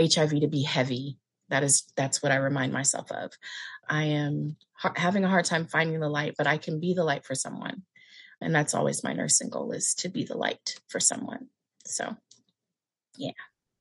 HIV 0.00 0.40
to 0.40 0.48
be 0.48 0.62
heavy, 0.62 1.18
that 1.50 1.62
is 1.62 1.84
that's 1.96 2.22
what 2.22 2.32
I 2.32 2.36
remind 2.36 2.72
myself 2.72 3.10
of. 3.10 3.32
I 3.88 4.04
am 4.04 4.56
ha- 4.72 4.94
having 4.96 5.24
a 5.24 5.28
hard 5.28 5.44
time 5.44 5.66
finding 5.66 6.00
the 6.00 6.08
light, 6.08 6.36
but 6.38 6.46
I 6.46 6.56
can 6.56 6.80
be 6.80 6.94
the 6.94 7.04
light 7.04 7.24
for 7.24 7.34
someone. 7.34 7.82
And 8.40 8.54
that's 8.54 8.74
always 8.74 9.04
my 9.04 9.12
nursing 9.12 9.50
goal 9.50 9.72
is 9.72 9.94
to 9.96 10.08
be 10.08 10.24
the 10.24 10.36
light 10.36 10.80
for 10.88 11.00
someone. 11.00 11.48
So, 11.84 12.16
yeah. 13.16 13.32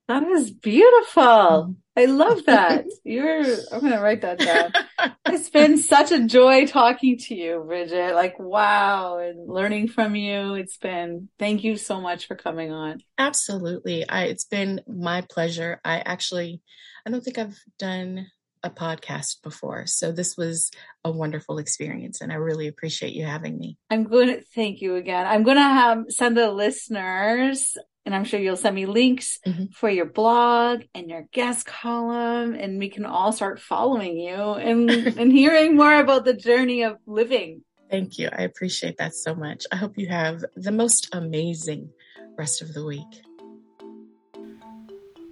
That 0.09 0.23
is 0.23 0.49
beautiful. 0.49 1.75
I 1.95 2.05
love 2.05 2.43
that. 2.47 2.85
You're, 3.03 3.43
I'm 3.71 3.79
going 3.79 3.91
to 3.91 3.99
write 3.99 4.21
that 4.21 4.39
down. 4.39 4.73
it's 5.27 5.51
been 5.51 5.77
such 5.77 6.11
a 6.11 6.25
joy 6.25 6.65
talking 6.65 7.19
to 7.19 7.35
you, 7.35 7.63
Bridgette. 7.69 8.15
Like, 8.15 8.39
wow. 8.39 9.19
And 9.19 9.47
learning 9.47 9.89
from 9.89 10.15
you. 10.15 10.55
It's 10.55 10.77
been, 10.77 11.29
thank 11.37 11.63
you 11.63 11.77
so 11.77 12.01
much 12.01 12.25
for 12.25 12.35
coming 12.35 12.71
on. 12.71 13.01
Absolutely. 13.19 14.09
I, 14.09 14.23
it's 14.23 14.45
been 14.45 14.81
my 14.87 15.21
pleasure. 15.29 15.79
I 15.85 15.99
actually, 15.99 16.63
I 17.05 17.11
don't 17.11 17.23
think 17.23 17.37
I've 17.37 17.59
done 17.77 18.31
a 18.63 18.71
podcast 18.71 19.43
before. 19.43 19.85
So 19.85 20.11
this 20.11 20.35
was 20.35 20.71
a 21.03 21.11
wonderful 21.11 21.59
experience 21.59 22.19
and 22.19 22.31
I 22.31 22.35
really 22.35 22.67
appreciate 22.67 23.13
you 23.13 23.25
having 23.25 23.59
me. 23.59 23.77
I'm 23.91 24.05
going 24.05 24.29
to 24.29 24.41
thank 24.55 24.81
you 24.81 24.95
again. 24.95 25.27
I'm 25.27 25.43
going 25.43 25.57
to 25.57 25.61
have 25.61 26.05
send 26.09 26.35
the 26.35 26.51
listeners 26.51 27.77
and 28.05 28.15
I'm 28.15 28.23
sure 28.23 28.39
you'll 28.39 28.57
send 28.57 28.75
me 28.75 28.85
links 28.85 29.39
mm-hmm. 29.45 29.65
for 29.73 29.89
your 29.89 30.05
blog 30.05 30.83
and 30.93 31.09
your 31.09 31.27
guest 31.31 31.65
column, 31.65 32.53
and 32.53 32.79
we 32.79 32.89
can 32.89 33.05
all 33.05 33.31
start 33.31 33.59
following 33.59 34.17
you 34.17 34.33
and, 34.33 34.89
and 35.17 35.31
hearing 35.31 35.75
more 35.75 35.99
about 35.99 36.25
the 36.25 36.33
journey 36.33 36.83
of 36.83 36.97
living. 37.05 37.63
Thank 37.89 38.17
you. 38.19 38.29
I 38.31 38.43
appreciate 38.43 38.97
that 38.97 39.15
so 39.15 39.33
much. 39.33 39.65
I 39.71 39.75
hope 39.75 39.97
you 39.97 40.07
have 40.07 40.43
the 40.55 40.71
most 40.71 41.09
amazing 41.13 41.89
rest 42.37 42.61
of 42.61 42.73
the 42.73 42.85
week. 42.85 43.23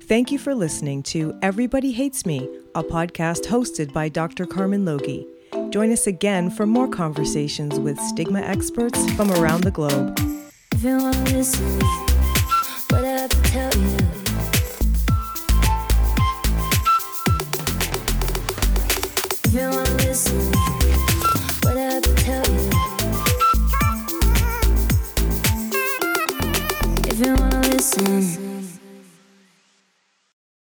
Thank 0.03 0.31
you 0.31 0.39
for 0.39 0.55
listening 0.55 1.03
to 1.03 1.37
Everybody 1.41 1.91
Hates 1.91 2.25
Me, 2.25 2.49
a 2.75 2.83
podcast 2.83 3.43
hosted 3.45 3.91
by 3.91 4.07
Dr. 4.07 4.45
Carmen 4.45 4.85
Logie. 4.85 5.27
Join 5.69 5.91
us 5.91 6.07
again 6.07 6.49
for 6.49 6.65
more 6.65 6.87
conversations 6.87 7.77
with 7.79 7.99
stigma 7.99 8.39
experts 8.39 9.11
from 9.13 9.31
around 9.33 9.63
the 9.63 9.71
globe. 9.71 10.17